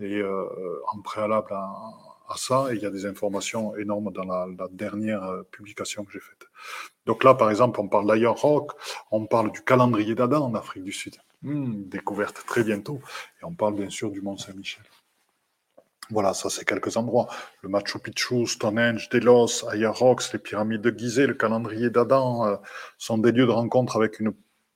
Et 0.00 0.22
en 0.22 1.00
préalable 1.02 1.52
à, 1.52 1.74
à 2.28 2.36
ça 2.36 2.68
et 2.70 2.76
il 2.76 2.82
y 2.82 2.86
a 2.86 2.90
des 2.90 3.06
informations 3.06 3.74
énormes 3.76 4.12
dans 4.12 4.24
la, 4.24 4.46
dernière 4.70 5.22
euh, 5.24 5.42
publication 5.50 6.04
que 6.04 6.12
j'ai 6.12 6.20
faite. 6.20 6.46
Donc 7.06 7.24
là, 7.24 7.34
par 7.34 7.50
exemple, 7.50 7.80
on 7.80 7.88
parle 7.88 8.06
d'Ayan 8.06 8.34
Rock, 8.34 8.72
on 9.10 9.26
parle 9.26 9.50
du 9.50 9.62
calendrier 9.62 10.14
d'Adam 10.14 10.44
en 10.44 10.54
Afrique 10.54 10.84
du 10.84 10.92
Sud, 10.92 11.16
hmm, 11.42 11.88
découverte 11.88 12.44
très 12.46 12.64
bientôt, 12.64 13.00
et 13.40 13.44
on 13.44 13.54
parle 13.54 13.74
bien 13.74 13.90
sûr 13.90 14.10
du 14.10 14.20
Mont 14.20 14.36
Saint-Michel. 14.36 14.84
Voilà, 16.10 16.32
ça 16.32 16.48
c'est 16.48 16.64
quelques 16.64 16.96
endroits. 16.96 17.28
Le 17.62 17.68
Machu 17.68 17.98
Picchu, 17.98 18.46
Stonehenge, 18.46 19.10
Delos, 19.10 19.66
Aya 19.68 19.90
Rocks, 19.90 20.32
les 20.32 20.38
pyramides 20.38 20.80
de 20.80 20.96
Gizeh, 20.96 21.26
le 21.26 21.34
calendrier 21.34 21.90
d'Adam 21.90 22.46
euh, 22.46 22.56
sont 22.96 23.18
des 23.18 23.32
lieux 23.32 23.46
de 23.46 23.50
rencontre 23.50 23.96
avec 23.96 24.20
une 24.20 24.32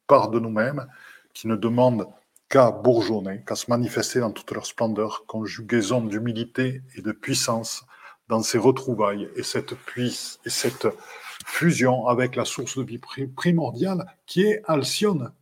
part 0.06 0.28
de 0.28 0.38
nous-mêmes 0.38 0.86
qui 1.32 1.48
ne 1.48 1.56
demandent 1.56 2.06
qu'à 2.52 2.70
bourgeonner, 2.70 3.42
qu'à 3.46 3.54
se 3.54 3.70
manifester 3.70 4.20
dans 4.20 4.30
toute 4.30 4.50
leur 4.50 4.66
splendeur, 4.66 5.24
conjugaison 5.26 6.02
d'humilité 6.02 6.82
et 6.94 7.00
de 7.00 7.10
puissance 7.10 7.86
dans 8.28 8.42
ces 8.42 8.58
retrouvailles 8.58 9.30
et 9.36 9.42
cette 9.42 9.74
puisse 9.74 10.38
et 10.44 10.50
cette 10.50 10.86
fusion 11.46 12.06
avec 12.08 12.36
la 12.36 12.44
source 12.44 12.76
de 12.76 12.82
vie 12.82 13.00
primordiale 13.34 14.04
qui 14.26 14.42
est 14.42 14.60
Alcyone, 14.66 15.32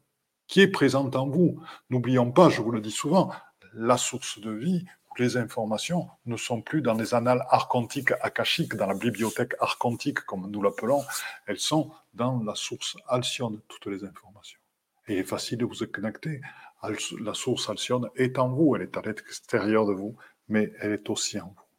qui 0.47 0.61
est 0.61 0.69
présente 0.69 1.17
en 1.17 1.27
vous. 1.27 1.61
N'oublions 1.91 2.31
pas, 2.31 2.49
je 2.49 2.63
vous 2.63 2.71
le 2.71 2.81
dis 2.81 2.93
souvent, 2.93 3.33
la 3.75 3.97
source 3.97 4.39
de 4.39 4.53
vie, 4.53 4.85
les 5.19 5.37
informations 5.37 6.09
ne 6.27 6.37
sont 6.37 6.63
plus 6.63 6.81
dans 6.81 6.95
les 6.95 7.13
annales 7.13 7.45
archontiques 7.49 8.13
akashiques, 8.21 8.77
dans 8.77 8.87
la 8.87 8.95
bibliothèque 8.95 9.55
archontique, 9.59 10.21
comme 10.21 10.49
nous 10.49 10.63
l'appelons, 10.63 11.03
elles 11.49 11.59
sont 11.59 11.91
dans 12.15 12.41
la 12.45 12.55
source 12.55 12.97
Alcyone, 13.09 13.61
toutes 13.67 13.87
les 13.87 14.05
informations. 14.05 14.61
Et 15.09 15.15
il 15.15 15.19
est 15.19 15.25
facile 15.25 15.59
de 15.59 15.65
vous 15.65 15.85
connecter 15.93 16.41
la 16.83 17.35
source 17.35 17.69
Alcyone 17.69 18.09
est 18.17 18.39
en 18.39 18.49
vous, 18.49 18.75
elle 18.77 18.83
est 18.83 18.97
à 18.97 19.03
l'extérieur 19.03 19.87
de 19.87 19.93
vous, 19.93 20.17
mais 20.49 20.73
elle 20.81 20.93
est 20.93 21.11
aussi 21.11 21.39
en 21.41 21.55
vous. 21.55 21.71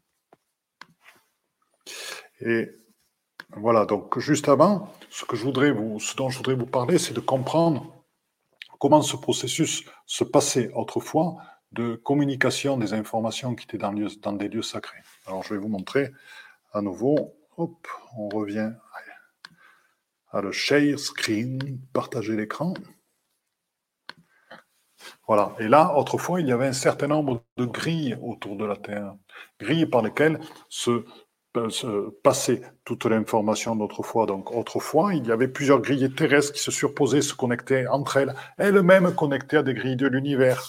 Et 2.42 2.70
voilà, 3.56 3.86
donc 3.86 4.18
juste 4.20 4.48
avant, 4.48 4.94
ce, 5.10 5.26
que 5.26 5.36
je 5.36 5.44
voudrais 5.44 5.72
vous, 5.72 6.00
dont 6.18 6.30
je 6.30 6.38
voudrais 6.38 6.56
vous 6.56 6.66
parler, 6.66 6.98
c'est 6.98 7.14
de 7.14 7.20
comprendre 7.20 8.06
comment 8.80 9.02
ce 9.02 9.16
processus 9.16 9.84
se 10.06 10.24
passait 10.24 10.72
autrefois 10.74 11.38
de 11.72 11.96
communication 11.96 12.78
des 12.78 12.94
informations 12.94 13.56
qui 13.56 13.66
étaient 13.66 13.78
dans, 13.78 13.94
dans 13.94 14.34
des 14.34 14.50
lieux 14.50 14.62
sacrés. 14.62 15.02
Alors 15.26 15.44
je 15.44 15.54
vais 15.54 15.60
vous 15.60 15.70
montrer 15.70 16.12
à 16.74 16.82
nouveau. 16.82 17.36
Hop, 17.58 17.88
on 18.18 18.30
revient 18.30 18.72
à 20.32 20.42
le 20.42 20.52
share 20.52 20.98
screen, 20.98 21.80
partager 21.94 22.36
l'écran. 22.36 22.74
Voilà. 25.28 25.54
Et 25.60 25.68
là, 25.68 25.94
autrefois, 25.98 26.42
il 26.42 26.48
y 26.48 26.52
avait 26.52 26.68
un 26.68 26.74
certain 26.74 27.08
nombre 27.08 27.44
de 27.58 27.66
grilles 27.66 28.18
autour 28.22 28.56
de 28.56 28.66
la 28.66 28.76
Terre, 28.76 29.16
grilles 29.60 29.86
par 29.86 30.02
lesquelles 30.02 30.40
se, 30.70 31.06
euh, 31.58 32.20
passait 32.24 32.62
toute 32.86 33.06
l'information 33.06 33.76
d'autrefois. 33.76 34.26
Donc, 34.26 34.52
autrefois, 34.56 35.14
il 35.14 35.28
y 35.28 35.32
avait 35.32 35.48
plusieurs 35.48 35.82
grilles 35.82 36.14
terrestres 36.14 36.54
qui 36.54 36.62
se 36.62 36.72
surposaient, 36.72 37.22
se 37.22 37.34
connectaient 37.34 37.88
entre 37.88 38.18
elles, 38.18 38.34
elles-mêmes 38.58 39.14
connectées 39.14 39.58
à 39.58 39.64
des 39.64 39.74
grilles 39.74 39.98
de 39.98 40.08
l'univers. 40.08 40.64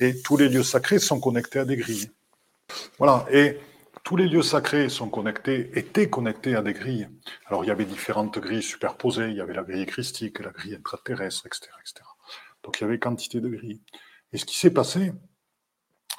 Et 0.00 0.20
tous 0.22 0.36
les 0.36 0.48
lieux 0.48 0.64
sacrés 0.64 0.98
sont 0.98 1.20
connectés 1.20 1.60
à 1.60 1.64
des 1.64 1.76
grilles. 1.76 2.10
Voilà. 2.98 3.26
Et 3.30 3.58
tous 4.02 4.16
les 4.16 4.28
lieux 4.28 4.42
sacrés 4.42 4.88
sont 4.88 5.08
connectés, 5.08 5.70
étaient 5.78 6.10
connectés 6.10 6.56
à 6.56 6.62
des 6.62 6.72
grilles. 6.72 7.08
Alors, 7.46 7.64
il 7.64 7.68
y 7.68 7.70
avait 7.70 7.84
différentes 7.84 8.38
grilles 8.38 8.62
superposées. 8.62 9.28
Il 9.28 9.36
y 9.36 9.40
avait 9.40 9.54
la 9.54 9.62
grille 9.62 9.86
christique, 9.86 10.40
la 10.40 10.50
grille 10.50 10.74
intraterrestre, 10.74 11.46
etc., 11.46 11.70
etc. 11.80 12.04
Donc 12.64 12.80
il 12.80 12.82
y 12.82 12.84
avait 12.84 12.98
quantité 12.98 13.40
de 13.40 13.48
grilles. 13.48 13.82
Et 14.32 14.38
ce 14.38 14.44
qui 14.44 14.58
s'est 14.58 14.72
passé 14.72 15.12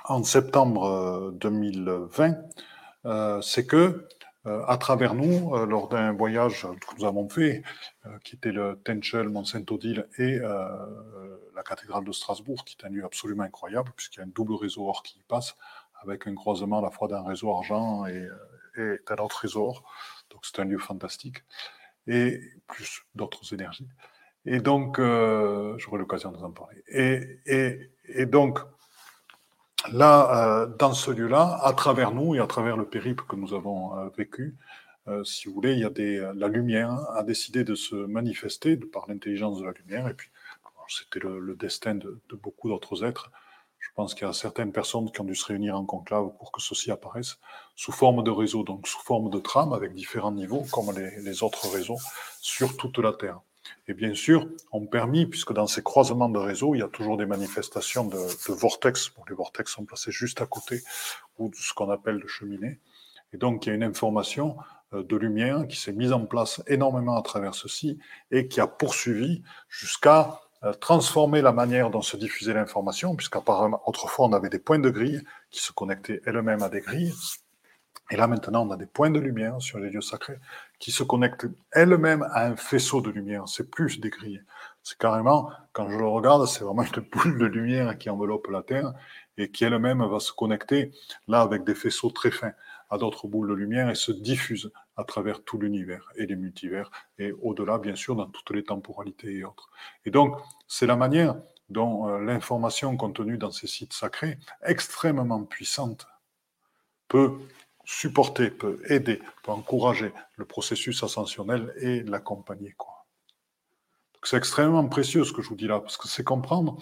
en 0.06 0.24
septembre 0.24 1.34
2020, 1.34 2.36
euh, 3.06 3.42
c'est 3.42 3.66
que 3.66 4.08
à 4.68 4.78
travers 4.78 5.16
nous, 5.16 5.56
lors 5.66 5.88
d'un 5.88 6.14
voyage 6.14 6.62
que 6.62 7.00
nous 7.00 7.06
avons 7.06 7.28
fait, 7.28 7.64
qui 8.24 8.36
était 8.36 8.52
le 8.52 8.80
Tenchel, 8.84 9.28
Mont-Saint-Odile 9.30 10.08
et 10.20 10.38
la 10.38 11.64
cathédrale 11.66 12.04
de 12.04 12.12
Strasbourg, 12.12 12.64
qui 12.64 12.78
est 12.80 12.86
un 12.86 12.90
lieu 12.90 13.04
absolument 13.04 13.42
incroyable, 13.42 13.92
puisqu'il 13.96 14.20
y 14.20 14.22
a 14.22 14.26
un 14.26 14.30
double 14.30 14.54
réseau 14.54 14.88
or 14.88 15.02
qui 15.02 15.18
y 15.18 15.24
passe, 15.24 15.56
avec 16.04 16.28
un 16.28 16.36
croisement 16.36 16.78
à 16.78 16.84
la 16.84 16.92
fois 16.92 17.08
d'un 17.08 17.24
réseau 17.24 17.52
argent 17.56 18.06
et, 18.06 18.30
et 18.78 19.00
d'un 19.08 19.16
autre 19.16 19.40
réseau 19.40 19.66
or. 19.66 19.84
Donc 20.30 20.46
c'est 20.46 20.60
un 20.60 20.66
lieu 20.66 20.78
fantastique, 20.78 21.44
et 22.06 22.40
plus 22.68 23.04
d'autres 23.16 23.52
énergies. 23.52 23.88
Et 24.46 24.60
donc, 24.60 25.00
euh, 25.00 25.76
j'aurai 25.78 25.98
l'occasion 25.98 26.32
de 26.32 26.38
vous 26.38 26.44
en 26.44 26.52
parler. 26.52 26.84
Et, 26.88 28.26
donc, 28.26 28.60
là, 29.92 30.62
euh, 30.62 30.68
dans 30.68 30.94
ce 30.94 31.10
lieu-là, 31.12 31.60
à 31.64 31.74
travers 31.74 32.12
nous 32.12 32.36
et 32.36 32.40
à 32.40 32.48
travers 32.48 32.78
le 32.78 32.86
périple 32.86 33.24
que 33.28 33.36
nous 33.36 33.54
avons 33.54 33.98
euh, 33.98 34.10
vécu, 34.18 34.56
si 35.24 35.48
vous 35.48 35.54
voulez, 35.54 35.74
il 35.74 35.80
y 35.82 35.86
a 35.86 35.92
des, 35.92 36.32
la 36.34 36.48
lumière 36.48 36.92
a 37.12 37.22
décidé 37.22 37.64
de 37.64 37.76
se 37.76 37.96
manifester 37.96 38.76
par 38.76 39.06
l'intelligence 39.08 39.60
de 39.60 39.66
la 39.66 39.72
lumière, 39.72 40.08
et 40.08 40.16
puis 40.16 40.32
c'était 40.88 41.20
le, 41.20 41.56
destin 41.56 41.94
de, 41.94 42.20
beaucoup 42.42 42.70
d'autres 42.70 43.06
êtres. 43.06 43.30
Je 43.78 43.90
pense 43.96 44.16
qu'il 44.16 44.26
y 44.26 44.30
a 44.30 44.34
certaines 44.34 44.72
personnes 44.72 45.12
qui 45.12 45.22
ont 45.22 45.26
dû 45.26 45.36
se 45.36 45.46
réunir 45.46 45.78
en 45.78 45.86
conclave 45.86 46.32
pour 46.40 46.52
que 46.52 46.60
ceci 46.60 46.90
apparaisse 46.90 47.38
sous 47.76 47.92
forme 47.92 48.24
de 48.24 48.32
réseau, 48.32 48.64
donc 48.64 48.88
sous 48.88 49.00
forme 49.02 49.30
de 49.30 49.38
trame 49.38 49.74
avec 49.74 49.94
différents 49.94 50.32
niveaux, 50.32 50.66
comme 50.72 50.92
les 50.98 51.44
autres 51.44 51.70
réseaux, 51.72 52.00
sur 52.42 52.76
toute 52.76 52.98
la 52.98 53.14
Terre. 53.14 53.42
Et 53.88 53.94
bien 53.94 54.16
sûr, 54.16 54.48
ont 54.72 54.88
permis, 54.88 55.28
puisque 55.28 55.54
dans 55.54 55.68
ces 55.68 55.84
croisements 55.84 56.30
de 56.30 56.40
réseaux, 56.40 56.74
il 56.74 56.80
y 56.80 56.84
a 56.84 56.88
toujours 56.88 57.18
des 57.18 57.28
manifestations 57.28 58.06
de, 58.06 58.18
de 58.18 58.54
vortex. 58.54 59.12
Bon, 59.16 59.24
les 59.30 59.36
vortex 59.36 59.72
sont 59.72 59.86
placés 59.86 60.12
juste 60.12 60.42
à 60.42 60.48
côté, 60.48 60.82
ou 61.38 61.50
de 61.50 61.56
ce 61.56 61.74
qu'on 61.74 61.92
appelle 61.92 62.16
le 62.16 62.28
cheminée. 62.28 62.80
Et 63.34 63.38
donc, 63.38 63.66
il 63.66 63.70
y 63.70 63.72
a 63.72 63.76
une 63.76 63.84
information 63.84 64.58
euh, 64.94 65.04
de 65.04 65.16
lumière 65.16 65.68
qui 65.68 65.78
s'est 65.78 65.94
mise 65.94 66.14
en 66.14 66.26
place 66.26 66.64
énormément 66.68 67.18
à 67.18 67.22
travers 67.22 67.54
ceci 67.54 68.00
et 68.32 68.48
qui 68.48 68.60
a 68.60 68.68
poursuivi 68.68 69.44
jusqu'à 69.70 70.40
euh, 70.64 70.74
transformer 70.74 71.42
la 71.42 71.52
manière 71.52 71.92
dont 71.92 72.02
se 72.02 72.18
diffusait 72.18 72.54
l'information, 72.54 73.16
puisqu'apparemment, 73.16 73.82
autrefois, 73.86 74.26
on 74.26 74.34
avait 74.34 74.50
des 74.50 74.60
points 74.60 74.80
de 74.80 74.90
grille 74.90 75.22
qui 75.52 75.62
se 75.62 75.72
connectaient 75.72 76.22
elles-mêmes 76.26 76.64
à 76.64 76.70
des 76.70 76.82
grilles. 76.82 77.14
Et 78.12 78.18
là, 78.18 78.28
maintenant, 78.28 78.68
on 78.68 78.72
a 78.72 78.78
des 78.78 78.86
points 78.86 79.10
de 79.10 79.20
lumière 79.20 79.60
sur 79.60 79.80
les 79.80 79.90
lieux 79.90 80.02
sacrés 80.02 80.38
qui 80.80 80.92
se 80.92 81.04
connectent 81.04 81.48
elles-mêmes 81.72 82.24
à 82.32 82.46
un 82.46 82.56
faisceau 82.56 83.02
de 83.02 83.10
lumière. 83.10 83.48
C'est 83.48 83.72
plus 83.72 84.00
des 84.00 84.10
grilles. 84.10 84.44
C'est 84.84 84.98
carrément, 84.98 85.50
quand 85.74 85.90
je 85.90 85.98
le 85.98 86.06
regarde, 86.06 86.46
c'est 86.46 86.64
vraiment 86.64 86.84
une 86.84 87.02
boule 87.02 87.40
de 87.40 87.46
lumière 87.46 87.98
qui 87.98 88.10
enveloppe 88.10 88.48
la 88.48 88.62
Terre 88.62 88.94
et 89.38 89.50
qui 89.50 89.64
elle-même 89.64 90.06
va 90.06 90.20
se 90.20 90.32
connecter 90.32 90.92
là 91.28 91.42
avec 91.42 91.64
des 91.64 91.74
faisceaux 91.74 92.12
très 92.12 92.32
fins 92.32 92.54
à 92.92 92.98
d'autres 93.00 93.28
boules 93.28 93.50
de 93.50 93.54
lumière 93.56 93.90
et 93.90 93.96
se 93.96 94.12
diffuse 94.12 94.72
à 94.96 95.04
travers 95.04 95.44
tout 95.44 95.58
l'univers 95.58 96.12
et 96.16 96.28
les 96.28 96.36
multivers 96.36 96.92
et 97.18 97.32
au-delà, 97.42 97.80
bien 97.80 97.96
sûr, 97.96 98.16
dans 98.16 98.28
toutes 98.28 98.52
les 98.52 98.64
temporalités 98.64 99.34
et 99.34 99.44
autres. 99.44 99.70
Et 100.06 100.12
donc, 100.12 100.38
c'est 100.68 100.86
la 100.86 100.96
manière 100.96 101.36
dont 101.70 102.08
euh, 102.08 102.20
l'information 102.20 102.96
contenue 102.96 103.38
dans 103.38 103.52
ces 103.52 103.68
sites 103.68 103.94
sacrés, 103.94 104.38
extrêmement 104.64 105.44
puissante, 105.44 106.08
peut 107.08 107.40
supporter, 107.86 108.50
peut 108.50 108.82
aider, 108.90 109.22
peut 109.44 109.52
encourager 109.52 110.12
le 110.36 110.46
processus 110.46 111.04
ascensionnel 111.04 111.74
et 111.78 112.04
l'accompagner. 112.04 112.76
C'est 114.24 114.38
extrêmement 114.38 114.88
précieux 114.88 115.24
ce 115.24 115.32
que 115.32 115.42
je 115.42 115.50
vous 115.50 115.56
dis 115.56 115.68
là, 115.68 115.80
parce 115.80 115.98
que 115.98 116.08
c'est 116.08 116.24
comprendre 116.24 116.78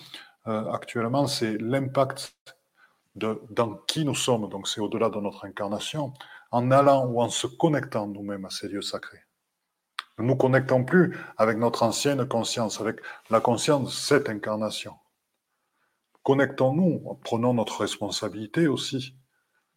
euh, 0.48 0.72
actuellement, 0.72 1.28
c'est 1.28 1.58
l'impact 1.58 2.36
dans 3.16 3.76
qui 3.88 4.06
nous 4.06 4.16
sommes, 4.16 4.50
donc 4.50 4.68
c'est 4.68 4.82
au-delà 4.82 5.10
de 5.10 5.20
notre 5.20 5.46
incarnation, 5.46 6.14
en 6.52 6.72
allant 6.72 7.06
ou 7.06 7.22
en 7.22 7.30
se 7.30 7.48
connectant 7.48 8.08
nous-mêmes 8.08 8.46
à 8.46 8.50
ces 8.50 8.68
lieux 8.68 8.82
sacrés. 8.82 9.24
Ne 10.18 10.26
nous 10.26 10.36
connectons 10.36 10.84
plus 10.84 11.18
avec 11.38 11.58
notre 11.58 11.84
ancienne 11.84 12.28
conscience, 12.28 12.82
avec 12.82 13.00
la 13.30 13.40
conscience 13.40 13.84
de 13.86 13.90
cette 13.90 14.30
incarnation. 14.30 14.96
Connectons-nous, 16.24 17.20
prenons 17.24 17.54
notre 17.54 17.82
responsabilité 17.82 18.68
aussi 18.68 19.16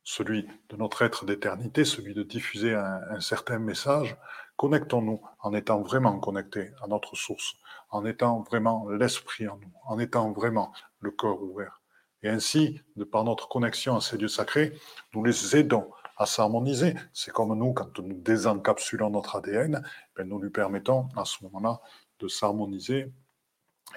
celui 0.07 0.47
de 0.69 0.77
notre 0.77 1.03
être 1.03 1.25
d'éternité, 1.25 1.85
celui 1.85 2.15
de 2.15 2.23
diffuser 2.23 2.73
un, 2.75 3.21
certain 3.21 3.59
message, 3.59 4.17
connectons-nous 4.57 5.21
en 5.41 5.53
étant 5.53 5.83
vraiment 5.83 6.21
connectés 6.21 6.71
à 6.81 6.87
notre 6.87 7.17
source, 7.17 7.57
en 7.91 8.05
étant 8.07 8.43
vraiment 8.43 8.89
l'esprit 8.89 9.49
en 9.49 9.57
nous, 9.57 9.73
en 9.85 9.99
étant 9.99 10.31
vraiment 10.31 10.73
le 11.01 11.11
corps 11.11 11.43
ouvert. 11.43 11.83
Et 12.23 12.29
ainsi, 12.29 12.81
de 12.95 13.03
par 13.03 13.25
notre 13.25 13.49
connexion 13.49 13.97
à 13.97 14.01
ces 14.01 14.17
lieux 14.17 14.29
sacrés, 14.29 14.79
nous 15.13 15.25
les 15.25 15.57
aidons 15.57 15.91
à 16.17 16.25
s'harmoniser. 16.25 16.95
C'est 17.13 17.33
comme 17.33 17.59
nous, 17.59 17.73
quand 17.73 17.99
nous 17.99 18.15
désencapsulons 18.15 19.11
notre 19.11 19.35
ADN, 19.35 19.83
ben 20.15 20.29
nous 20.29 20.39
lui 20.39 20.51
permettons 20.51 21.09
à 21.17 21.25
ce 21.25 21.43
moment-là 21.43 21.81
de 22.21 22.29
s'harmoniser 22.29 23.13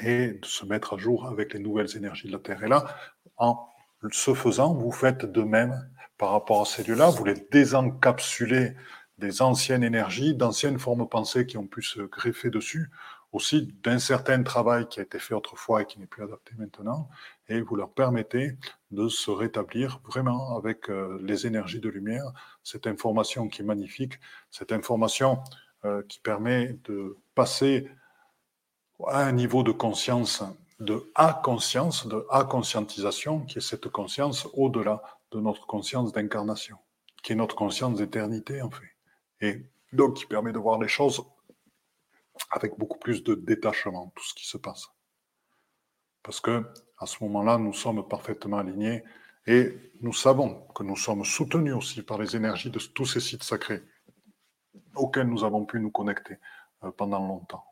et 0.02 0.34
de 0.34 0.45
se 0.45 0.65
mettre 0.65 0.95
à 0.95 0.98
jour 0.98 1.28
avec 1.28 1.54
les 1.54 1.60
nouvelles 1.60 1.95
énergies 1.95 2.28
de 2.28 2.34
la 2.34 2.39
Terre. 2.39 2.63
Et 2.63 2.67
là, 2.67 2.95
en 3.38 3.69
ce 4.12 4.34
faisant, 4.34 4.74
vous 4.74 4.91
faites 4.91 5.26
de 5.26 5.43
même 5.43 5.88
par 6.19 6.32
rapport 6.32 6.62
à 6.62 6.65
ces 6.65 6.84
lieux-là, 6.84 7.10
vous 7.10 7.23
les 7.23 7.47
désencapsulez 7.49 8.75
des 9.17 9.41
anciennes 9.41 9.84
énergies, 9.84 10.36
d'anciennes 10.36 10.77
formes 10.77 10.99
de 10.99 11.05
pensée 11.05 11.47
qui 11.47 11.58
ont 11.58 11.65
pu 11.65 11.82
se 11.82 12.01
greffer 12.01 12.49
dessus, 12.49 12.91
aussi 13.32 13.73
d'un 13.84 13.99
certain 13.99 14.43
travail 14.43 14.88
qui 14.89 14.99
a 14.99 15.03
été 15.03 15.17
fait 15.17 15.34
autrefois 15.34 15.82
et 15.82 15.86
qui 15.86 15.97
n'est 15.99 16.08
plus 16.08 16.23
adapté 16.23 16.53
maintenant, 16.58 17.10
et 17.47 17.62
vous 17.62 17.75
leur 17.75 17.91
permettez 17.91 18.58
de 18.91 19.08
se 19.08 19.32
rétablir 19.32 20.01
vraiment 20.05 20.58
avec 20.58 20.89
euh, 20.89 21.19
les 21.23 21.47
énergies 21.47 21.79
de 21.79 21.89
lumière, 21.89 22.34
cette 22.63 22.86
information 22.86 23.47
qui 23.47 23.62
est 23.62 23.65
magnifique, 23.65 24.19
cette 24.51 24.73
information 24.73 25.39
euh, 25.86 26.03
qui 26.10 26.19
permet 26.19 26.77
de 26.84 27.15
passer 27.34 27.89
à 29.08 29.23
un 29.23 29.32
niveau 29.32 29.63
de 29.63 29.71
conscience, 29.71 30.43
de 30.82 31.10
A-conscience, 31.15 32.08
de 32.08 32.25
A-conscientisation, 32.29 33.41
qui 33.41 33.60
est 33.60 33.62
cette 33.62 33.88
conscience 33.88 34.47
au-delà 34.53 35.01
de 35.31 35.39
notre 35.39 35.65
conscience 35.67 36.11
d'incarnation, 36.11 36.77
qui 37.23 37.33
est 37.33 37.35
notre 37.35 37.55
conscience 37.55 37.97
d'éternité 37.97 38.61
en 38.61 38.71
fait. 38.71 38.95
Et 39.41 39.65
donc 39.93 40.15
qui 40.15 40.25
permet 40.25 40.51
de 40.51 40.59
voir 40.59 40.79
les 40.79 40.87
choses 40.87 41.23
avec 42.51 42.77
beaucoup 42.77 42.99
plus 42.99 43.23
de 43.23 43.35
détachement, 43.35 44.11
tout 44.15 44.23
ce 44.23 44.33
qui 44.33 44.47
se 44.47 44.57
passe. 44.57 44.87
Parce 46.23 46.39
que 46.39 46.65
à 46.97 47.05
ce 47.05 47.23
moment-là, 47.23 47.57
nous 47.57 47.73
sommes 47.73 48.07
parfaitement 48.07 48.57
alignés 48.57 49.03
et 49.47 49.93
nous 50.01 50.13
savons 50.13 50.67
que 50.75 50.83
nous 50.83 50.97
sommes 50.97 51.23
soutenus 51.23 51.73
aussi 51.73 52.01
par 52.01 52.17
les 52.17 52.35
énergies 52.35 52.69
de 52.69 52.79
tous 52.79 53.05
ces 53.05 53.21
sites 53.21 53.43
sacrés 53.43 53.81
auxquels 54.95 55.27
nous 55.27 55.43
avons 55.43 55.65
pu 55.65 55.79
nous 55.79 55.91
connecter 55.91 56.37
euh, 56.83 56.91
pendant 56.91 57.25
longtemps. 57.25 57.63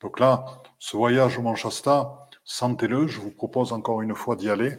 Donc 0.00 0.20
là, 0.20 0.62
ce 0.78 0.96
voyage 0.96 1.38
au 1.38 1.42
Mont 1.42 1.56
Shasta, 1.56 2.28
sentez-le, 2.44 3.08
je 3.08 3.20
vous 3.20 3.32
propose 3.32 3.72
encore 3.72 4.00
une 4.00 4.14
fois 4.14 4.36
d'y 4.36 4.48
aller. 4.48 4.78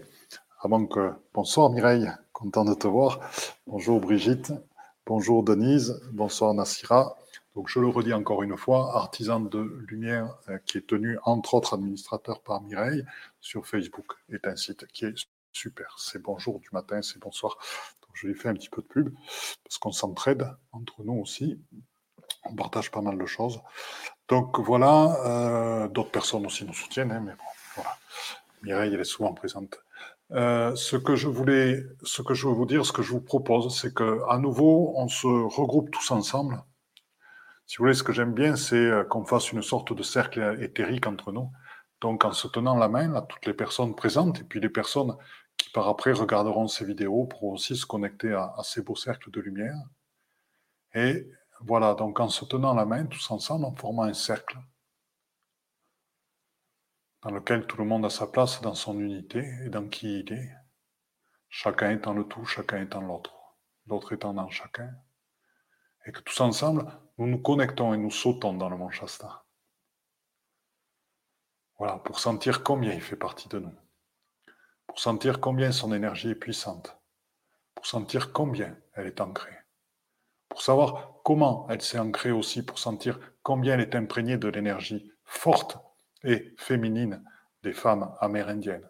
Avant 0.62 0.86
que. 0.86 1.14
Bonsoir 1.34 1.70
Mireille, 1.70 2.12
content 2.34 2.66
de 2.66 2.74
te 2.74 2.86
voir. 2.86 3.22
Bonjour 3.66 4.02
Brigitte. 4.02 4.52
Bonjour 5.06 5.42
Denise. 5.42 6.02
Bonsoir 6.12 6.54
Nassira. 6.54 7.16
Donc 7.56 7.70
je 7.70 7.80
le 7.80 7.88
redis 7.88 8.12
encore 8.12 8.44
une 8.44 8.58
fois, 8.58 8.94
artisan 8.98 9.40
de 9.40 9.60
lumière 9.88 10.36
euh, 10.50 10.58
qui 10.66 10.78
est 10.78 10.86
tenu 10.86 11.18
entre 11.24 11.54
autres 11.54 11.76
administrateur 11.76 12.42
par 12.42 12.62
Mireille 12.62 13.06
sur 13.40 13.66
Facebook 13.66 14.16
est 14.28 14.46
un 14.48 14.58
site 14.58 14.86
qui 14.88 15.06
est 15.06 15.28
super. 15.54 15.96
C'est 15.98 16.22
bonjour 16.22 16.60
du 16.60 16.68
matin, 16.74 17.02
c'est 17.02 17.20
bonsoir. 17.20 17.58
Donc 18.02 18.12
je 18.16 18.28
lui 18.28 18.36
fais 18.36 18.50
un 18.50 18.54
petit 18.54 18.70
peu 18.70 18.82
de 18.82 18.88
pub 18.88 19.14
parce 19.64 19.78
qu'on 19.78 19.94
s'entraide 19.94 20.46
entre 20.74 21.04
nous 21.06 21.22
aussi. 21.22 21.58
On 22.44 22.54
partage 22.54 22.92
pas 22.92 23.02
mal 23.02 23.18
de 23.18 23.26
choses. 23.26 23.62
Donc 24.28 24.60
voilà, 24.60 25.16
euh, 25.26 25.88
d'autres 25.88 26.12
personnes 26.12 26.46
aussi 26.46 26.66
nous 26.66 26.74
soutiennent, 26.74 27.14
hein, 27.14 27.22
mais 27.26 27.32
bon, 27.32 27.44
voilà. 27.76 27.98
Mireille, 28.62 28.94
elle 28.94 29.00
est 29.00 29.06
souvent 29.06 29.34
présente. 29.34 29.80
Euh, 30.32 30.76
ce 30.76 30.96
que 30.96 31.16
je 31.16 31.28
voulais, 31.28 31.84
ce 32.04 32.22
que 32.22 32.34
je 32.34 32.48
veux 32.48 32.54
vous 32.54 32.66
dire, 32.66 32.86
ce 32.86 32.92
que 32.92 33.02
je 33.02 33.12
vous 33.12 33.22
propose, 33.22 33.76
c'est 33.76 33.94
que 33.94 34.22
à 34.30 34.38
nouveau, 34.38 34.94
on 34.96 35.08
se 35.08 35.28
regroupe 35.28 35.90
tous 35.92 36.12
ensemble. 36.12 36.64
Si 37.66 37.78
vous 37.78 37.86
voulez, 37.86 37.96
ce 37.96 38.04
que 38.04 38.14
j'aime 38.14 38.34
bien, 38.34 38.56
c'est 38.56 38.76
euh, 38.76 39.04
qu'on 39.04 39.26
fasse 39.26 39.52
une 39.52 39.64
sorte 39.64 39.94
de 39.94 40.04
cercle 40.04 40.58
éthérique 40.62 41.08
entre 41.08 41.32
nous. 41.32 41.52
Donc, 42.02 42.26
en 42.26 42.32
se 42.32 42.48
tenant 42.48 42.76
la 42.76 42.90
main, 42.90 43.14
à 43.16 43.22
toutes 43.22 43.46
les 43.46 43.54
personnes 43.54 43.96
présentes, 43.96 44.40
et 44.40 44.44
puis 44.44 44.60
les 44.60 44.70
personnes 44.70 45.16
qui 45.58 45.70
par 45.72 45.88
après 45.88 46.14
regarderont 46.14 46.68
ces 46.68 46.86
vidéos 46.86 47.26
pour 47.26 47.44
aussi 47.46 47.76
se 47.76 47.86
connecter 47.86 48.34
à 48.34 48.62
ces 48.64 48.82
beaux 48.82 48.96
cercles 48.96 49.32
de 49.32 49.42
lumière. 49.42 49.76
Et 50.94 51.30
voilà, 51.62 51.94
donc 51.96 52.20
en 52.20 52.30
se 52.30 52.46
tenant 52.46 52.74
la 52.74 52.86
main 52.86 53.06
tous 53.06 53.30
ensemble, 53.32 53.66
en 53.66 53.76
formant 53.76 54.04
un 54.04 54.14
cercle 54.14 54.58
dans 57.22 57.32
lequel 57.32 57.68
tout 57.68 57.78
le 57.78 57.86
monde 57.86 58.06
a 58.06 58.10
sa 58.10 58.28
place 58.28 58.62
dans 58.62 58.76
son 58.76 59.00
unité 59.00 59.40
et 59.66 59.70
dans 59.70 59.88
qui 59.88 60.20
il 60.22 60.34
est, 60.34 60.52
chacun 61.50 61.92
étant 61.92 62.14
le 62.14 62.24
tout, 62.24 62.46
chacun 62.46 62.82
étant 62.82 63.02
l'autre, 63.02 63.36
l'autre 63.88 64.14
étant 64.14 64.34
dans 64.34 64.50
chacun, 64.50 64.94
et 66.06 66.12
que 66.12 66.22
tous 66.22 66.40
ensemble, 66.42 66.86
nous 67.18 67.28
nous 67.28 67.42
connectons 67.42 67.94
et 67.94 67.98
nous 67.98 68.12
sautons 68.12 68.54
dans 68.54 68.70
le 68.70 68.78
mont 68.78 68.90
Shasta. 68.90 69.44
Voilà, 71.78 71.98
pour 71.98 72.20
sentir 72.20 72.64
combien 72.64 72.94
il 72.94 73.02
fait 73.02 73.16
partie 73.16 73.50
de 73.50 73.60
nous. 73.60 73.76
Pour 74.88 75.00
sentir 75.00 75.40
combien 75.40 75.72
son 75.72 75.94
énergie 75.94 76.32
est 76.32 76.36
puissante. 76.36 76.98
Pour 77.76 77.86
sentir 77.86 78.34
combien 78.34 78.78
elle 78.94 79.08
est 79.08 79.22
ancrée. 79.22 79.58
Pour 80.50 80.62
savoir 80.62 81.22
comment 81.24 81.68
elle 81.70 81.82
s'est 81.82 82.00
ancrée 82.00 82.32
aussi, 82.32 82.66
pour 82.66 82.80
sentir 82.80 83.20
combien 83.44 83.76
elle 83.76 83.82
est 83.82 83.96
imprégnée 83.96 84.38
de 84.38 84.48
l'énergie 84.48 85.12
forte 85.24 85.78
et 86.24 86.54
féminine 86.58 87.24
des 87.64 87.74
femmes 87.74 88.16
amérindiennes. 88.20 88.90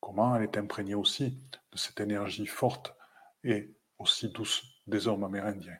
Comment 0.00 0.36
elle 0.36 0.42
est 0.42 0.56
imprégnée 0.58 0.94
aussi 0.94 1.42
de 1.72 1.78
cette 1.78 2.00
énergie 2.00 2.46
forte 2.46 2.94
et 3.42 3.74
aussi 3.98 4.30
douce 4.30 4.64
des 4.86 5.08
hommes 5.08 5.24
amérindiens? 5.24 5.78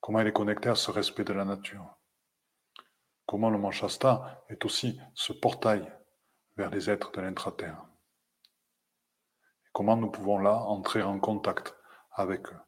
Comment 0.00 0.20
elle 0.20 0.28
est 0.28 0.32
connectée 0.32 0.68
à 0.68 0.74
ce 0.74 0.90
respect 0.90 1.24
de 1.24 1.32
la 1.32 1.44
nature? 1.44 1.96
Comment 3.26 3.50
le 3.50 3.58
Manchasta 3.58 4.44
est 4.48 4.64
aussi 4.64 5.00
ce 5.14 5.32
portail 5.32 5.86
vers 6.56 6.70
les 6.70 6.90
êtres 6.90 7.12
de 7.12 7.20
l'intraterre? 7.20 7.84
Comment 9.72 9.96
nous 9.96 10.10
pouvons 10.10 10.38
là 10.38 10.54
entrer 10.54 11.02
en 11.02 11.20
contact 11.20 11.76
avec 12.12 12.48
eux? 12.48 12.58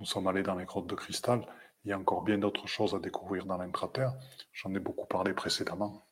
Nous 0.00 0.06
sommes 0.06 0.26
allés 0.26 0.42
dans 0.42 0.54
les 0.54 0.64
grottes 0.64 0.86
de 0.86 0.94
cristal. 0.94 1.46
Il 1.84 1.90
y 1.90 1.92
a 1.92 1.98
encore 1.98 2.22
bien 2.22 2.38
d'autres 2.38 2.66
choses 2.66 2.94
à 2.94 2.98
découvrir 2.98 3.46
dans 3.46 3.58
l'intraterre. 3.58 4.14
J'en 4.52 4.74
ai 4.74 4.78
beaucoup 4.78 5.06
parlé 5.06 5.34
précédemment. 5.34 6.07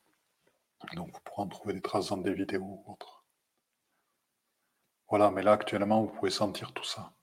Donc 0.93 1.13
vous 1.13 1.19
pourrez 1.23 1.43
en 1.43 1.47
trouver 1.47 1.73
des 1.73 1.81
traces 1.81 2.09
dans 2.09 2.17
des 2.17 2.33
vidéos 2.33 2.63
ou 2.63 2.91
autres. 2.91 3.25
Voilà, 5.09 5.31
mais 5.31 5.43
là 5.43 5.53
actuellement, 5.53 6.03
vous 6.03 6.13
pouvez 6.13 6.31
sentir 6.31 6.73
tout 6.73 6.83
ça. 6.83 7.13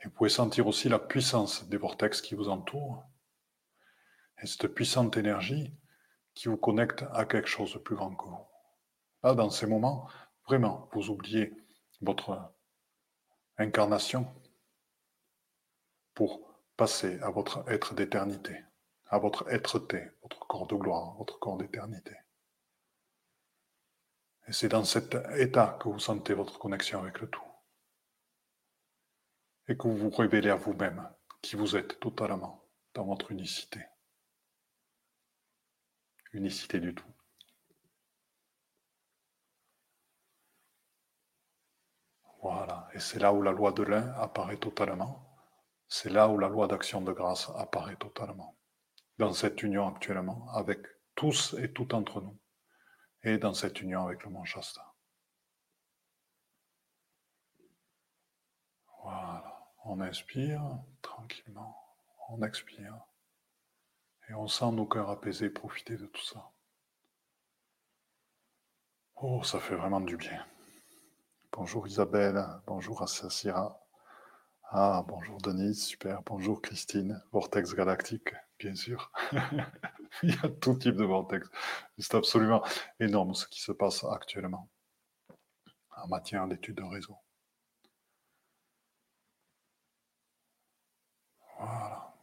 Et 0.00 0.08
vous 0.08 0.10
pouvez 0.10 0.30
sentir 0.30 0.66
aussi 0.66 0.88
la 0.88 0.98
puissance 0.98 1.68
des 1.68 1.76
vortex 1.76 2.20
qui 2.20 2.34
vous 2.34 2.48
entourent. 2.48 3.04
Et 4.42 4.46
cette 4.46 4.68
puissante 4.68 5.16
énergie 5.16 5.74
qui 6.34 6.48
vous 6.48 6.58
connecte 6.58 7.04
à 7.12 7.24
quelque 7.24 7.48
chose 7.48 7.72
de 7.72 7.78
plus 7.78 7.96
grand 7.96 8.14
que 8.14 8.24
vous. 8.24 8.46
Là, 9.22 9.34
dans 9.34 9.50
ces 9.50 9.66
moments, 9.66 10.08
vraiment, 10.46 10.88
vous 10.92 11.10
oubliez 11.10 11.54
votre 12.02 12.52
incarnation 13.56 14.26
pour 16.14 16.54
passer 16.76 17.18
à 17.20 17.30
votre 17.30 17.64
être 17.70 17.94
d'éternité, 17.94 18.62
à 19.08 19.18
votre 19.18 19.48
être-té, 19.52 20.10
votre 20.22 20.46
corps 20.46 20.66
de 20.66 20.74
gloire, 20.74 21.14
votre 21.16 21.38
corps 21.38 21.56
d'éternité. 21.56 22.16
Et 24.48 24.52
c'est 24.52 24.68
dans 24.68 24.84
cet 24.84 25.16
état 25.36 25.78
que 25.80 25.88
vous 25.88 25.98
sentez 25.98 26.34
votre 26.34 26.58
connexion 26.58 27.00
avec 27.00 27.20
le 27.20 27.28
tout. 27.28 27.42
Et 29.68 29.76
que 29.76 29.88
vous 29.88 29.96
vous 29.96 30.10
révélez 30.10 30.50
à 30.50 30.56
vous-même 30.56 31.08
qui 31.42 31.56
vous 31.56 31.76
êtes 31.76 31.98
totalement 32.00 32.64
dans 32.94 33.04
votre 33.04 33.32
unicité. 33.32 33.84
Unicité 36.32 36.78
du 36.78 36.94
tout. 36.94 37.12
Voilà. 42.42 42.88
Et 42.94 43.00
c'est 43.00 43.18
là 43.18 43.32
où 43.32 43.42
la 43.42 43.50
loi 43.50 43.72
de 43.72 43.82
l'un 43.82 44.12
apparaît 44.14 44.58
totalement. 44.58 45.26
C'est 45.88 46.10
là 46.10 46.28
où 46.28 46.38
la 46.38 46.48
loi 46.48 46.68
d'action 46.68 47.00
de 47.00 47.12
grâce 47.12 47.50
apparaît 47.56 47.96
totalement. 47.96 48.55
Dans 49.18 49.32
cette 49.32 49.62
union 49.62 49.88
actuellement 49.88 50.50
avec 50.52 50.78
tous 51.14 51.54
et 51.54 51.72
tout 51.72 51.94
entre 51.94 52.20
nous 52.20 52.38
et 53.22 53.38
dans 53.38 53.54
cette 53.54 53.80
union 53.80 54.04
avec 54.06 54.22
le 54.24 54.30
Manchasta. 54.30 54.94
Voilà, 59.02 59.70
on 59.84 60.00
inspire 60.00 60.62
tranquillement, 61.00 61.76
on 62.28 62.42
expire 62.42 62.98
et 64.28 64.34
on 64.34 64.48
sent 64.48 64.72
nos 64.72 64.86
cœurs 64.86 65.10
apaisés 65.10 65.48
profiter 65.48 65.96
de 65.96 66.06
tout 66.06 66.24
ça. 66.24 66.50
Oh, 69.14 69.42
ça 69.42 69.60
fait 69.60 69.76
vraiment 69.76 70.00
du 70.00 70.16
bien. 70.16 70.44
Bonjour 71.52 71.86
Isabelle, 71.86 72.44
bonjour 72.66 73.02
Assasira. 73.02 73.85
Ah, 74.70 75.04
bonjour 75.08 75.38
Denise, 75.40 75.84
super. 75.84 76.22
Bonjour 76.24 76.60
Christine, 76.60 77.22
Vortex 77.32 77.74
Galactique, 77.74 78.34
bien 78.58 78.74
sûr. 78.74 79.10
Il 80.22 80.30
y 80.30 80.38
a 80.42 80.48
tout 80.48 80.74
type 80.74 80.96
de 80.96 81.04
vortex. 81.04 81.48
C'est 81.98 82.14
absolument 82.14 82.62
énorme 83.00 83.34
ce 83.34 83.46
qui 83.46 83.60
se 83.60 83.72
passe 83.72 84.04
actuellement 84.04 84.68
en 85.96 86.08
matière 86.08 86.46
d'études 86.48 86.76
de 86.76 86.82
réseau. 86.82 87.16
Voilà. 91.58 92.14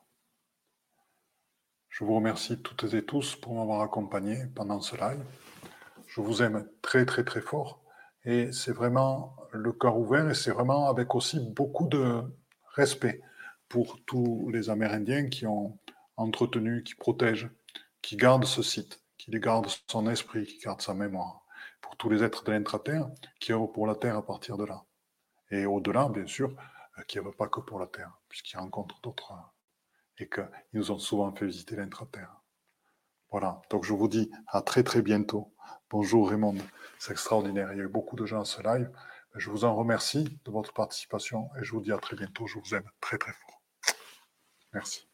Je 1.90 2.04
vous 2.04 2.16
remercie 2.16 2.62
toutes 2.62 2.94
et 2.94 3.06
tous 3.06 3.36
pour 3.38 3.54
m'avoir 3.56 3.82
accompagné 3.82 4.48
pendant 4.56 4.82
ce 4.82 4.96
live. 4.98 5.24
Je 6.08 6.22
vous 6.22 6.42
aime 6.42 6.68
très 6.82 7.06
très 7.06 7.24
très 7.24 7.42
fort. 7.42 7.83
Et 8.26 8.52
c'est 8.52 8.72
vraiment 8.72 9.36
le 9.52 9.74
cœur 9.74 9.98
ouvert 9.98 10.30
et 10.30 10.34
c'est 10.34 10.52
vraiment 10.52 10.90
avec 10.90 11.14
aussi 11.14 11.40
beaucoup 11.40 11.88
de 11.88 12.24
respect 12.74 13.22
pour 13.68 14.00
tous 14.06 14.50
les 14.52 14.70
Amérindiens 14.70 15.28
qui 15.30 15.46
ont 15.46 15.78
entretenu, 16.16 16.84
qui 16.84 16.96
protègent, 16.96 17.50
qui 18.02 18.16
gardent 18.16 18.46
ce 18.46 18.64
site, 18.64 19.02
qui 19.18 19.32
garde 19.32 19.68
son 19.88 20.08
esprit, 20.08 20.46
qui 20.46 20.60
garde 20.60 20.82
sa 20.82 20.94
mémoire. 20.94 21.46
Pour 21.82 21.98
tous 21.98 22.10
les 22.10 22.24
êtres 22.24 22.44
de 22.44 22.52
l'intra-terre 22.52 23.10
qui 23.40 23.52
œuvrent 23.52 23.72
pour 23.72 23.88
la 23.88 23.96
Terre 23.96 24.16
à 24.16 24.26
partir 24.26 24.58
de 24.58 24.66
là. 24.66 24.84
Et 25.52 25.66
au-delà, 25.66 26.08
bien 26.10 26.26
sûr, 26.26 26.56
euh, 26.98 27.04
qui 27.04 27.20
œuvrent 27.20 27.36
pas 27.36 27.48
que 27.48 27.60
pour 27.60 27.80
la 27.80 27.88
Terre, 27.88 28.20
puisqu'ils 28.30 28.58
rencontrent 28.58 29.00
d'autres 29.02 29.34
et 30.18 30.30
qu'ils 30.30 30.48
nous 30.74 30.92
ont 30.92 31.00
souvent 31.00 31.34
fait 31.34 31.46
visiter 31.46 31.76
l'intra-terre. 31.76 32.43
Voilà, 33.34 33.60
donc 33.72 33.84
je 33.84 33.94
vous 33.94 34.08
dis 34.08 34.30
à 34.48 34.62
très 34.62 34.84
très 34.84 35.02
bientôt. 35.02 35.52
Bonjour 35.90 36.30
Raymond, 36.30 36.54
c'est 37.00 37.14
extraordinaire. 37.14 37.74
Il 37.74 37.80
y 37.80 37.82
a 37.82 37.86
eu 37.86 37.88
beaucoup 37.88 38.16
de 38.16 38.28
gens 38.28 38.42
à 38.42 38.46
ce 38.46 38.62
live. 38.62 38.92
Je 39.34 39.50
vous 39.50 39.66
en 39.66 39.74
remercie 39.74 40.40
de 40.46 40.52
votre 40.52 40.72
participation 40.72 41.50
et 41.60 41.64
je 41.64 41.72
vous 41.72 41.82
dis 41.82 41.92
à 41.92 41.98
très 41.98 42.16
bientôt. 42.16 42.46
Je 42.46 42.60
vous 42.60 42.76
aime 42.76 42.88
très 43.02 43.18
très 43.18 43.32
fort. 43.32 43.60
Merci. 44.72 45.08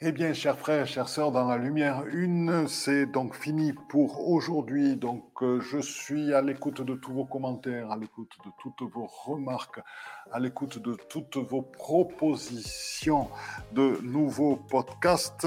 Eh 0.00 0.10
bien, 0.10 0.32
chers 0.32 0.58
frères, 0.58 0.84
chères 0.88 1.08
sœurs, 1.08 1.30
dans 1.30 1.46
la 1.46 1.58
lumière 1.58 2.04
une, 2.06 2.66
c'est 2.66 3.06
donc 3.06 3.36
fini 3.36 3.72
pour 3.88 4.28
aujourd'hui. 4.28 4.96
Donc, 4.96 5.40
euh, 5.42 5.60
je 5.60 5.78
suis 5.78 6.34
à 6.34 6.42
l'écoute 6.42 6.80
de 6.80 6.96
tous 6.96 7.12
vos 7.12 7.26
commentaires, 7.26 7.92
à 7.92 7.96
l'écoute 7.96 8.32
de 8.44 8.50
toutes 8.58 8.90
vos 8.90 9.06
remarques, 9.06 9.80
à 10.32 10.40
l'écoute 10.40 10.78
de 10.78 10.96
toutes 11.08 11.36
vos 11.36 11.62
propositions 11.62 13.28
de 13.72 14.00
nouveaux 14.02 14.56
podcasts. 14.56 15.46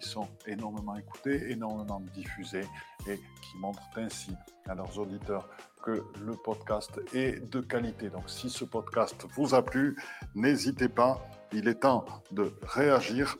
qui 0.00 0.08
sont 0.08 0.28
énormément 0.46 0.96
écoutées, 0.96 1.50
énormément 1.50 2.00
diffusées 2.14 2.66
et 3.06 3.16
qui 3.16 3.58
montrent 3.58 3.82
ainsi 3.96 4.32
à 4.68 4.74
leurs 4.74 4.98
auditeurs 4.98 5.48
que 5.82 6.04
le 6.24 6.34
podcast 6.34 7.00
est 7.14 7.40
de 7.50 7.60
qualité. 7.60 8.10
Donc 8.10 8.28
si 8.28 8.50
ce 8.50 8.64
podcast 8.64 9.26
vous 9.34 9.54
a 9.54 9.64
plu, 9.64 9.96
n'hésitez 10.34 10.88
pas, 10.88 11.20
il 11.52 11.68
est 11.68 11.80
temps 11.80 12.04
de 12.32 12.52
réagir 12.62 13.36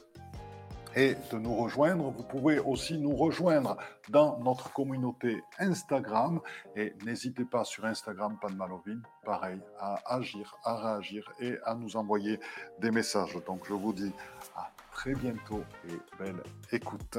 et 0.96 1.14
de 1.30 1.38
nous 1.38 1.54
rejoindre. 1.54 2.10
Vous 2.10 2.22
pouvez 2.22 2.58
aussi 2.58 2.98
nous 2.98 3.14
rejoindre 3.14 3.76
dans 4.08 4.38
notre 4.40 4.72
communauté 4.72 5.42
Instagram 5.58 6.40
et 6.76 6.94
n'hésitez 7.04 7.44
pas 7.44 7.64
sur 7.64 7.84
Instagram 7.84 8.36
Panmalovine, 8.40 9.02
pareil, 9.24 9.60
à 9.78 10.00
agir, 10.06 10.56
à 10.64 10.76
réagir 10.76 11.30
et 11.40 11.56
à 11.64 11.74
nous 11.74 11.96
envoyer 11.96 12.40
des 12.80 12.90
messages. 12.90 13.38
Donc 13.46 13.66
je 13.68 13.74
vous 13.74 13.92
dis 13.92 14.12
à 14.56 14.70
très 14.98 15.14
bientôt 15.14 15.62
et 15.88 15.92
belle 16.18 16.42
écoute 16.72 17.18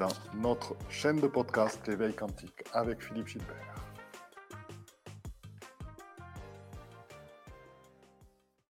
dans 0.00 0.08
notre 0.34 0.74
chaîne 0.88 1.20
de 1.20 1.28
podcast 1.28 1.80
L'éveil 1.86 2.12
quantique 2.12 2.64
avec 2.72 3.00
Philippe 3.00 3.28
Gilbert. 3.28 3.89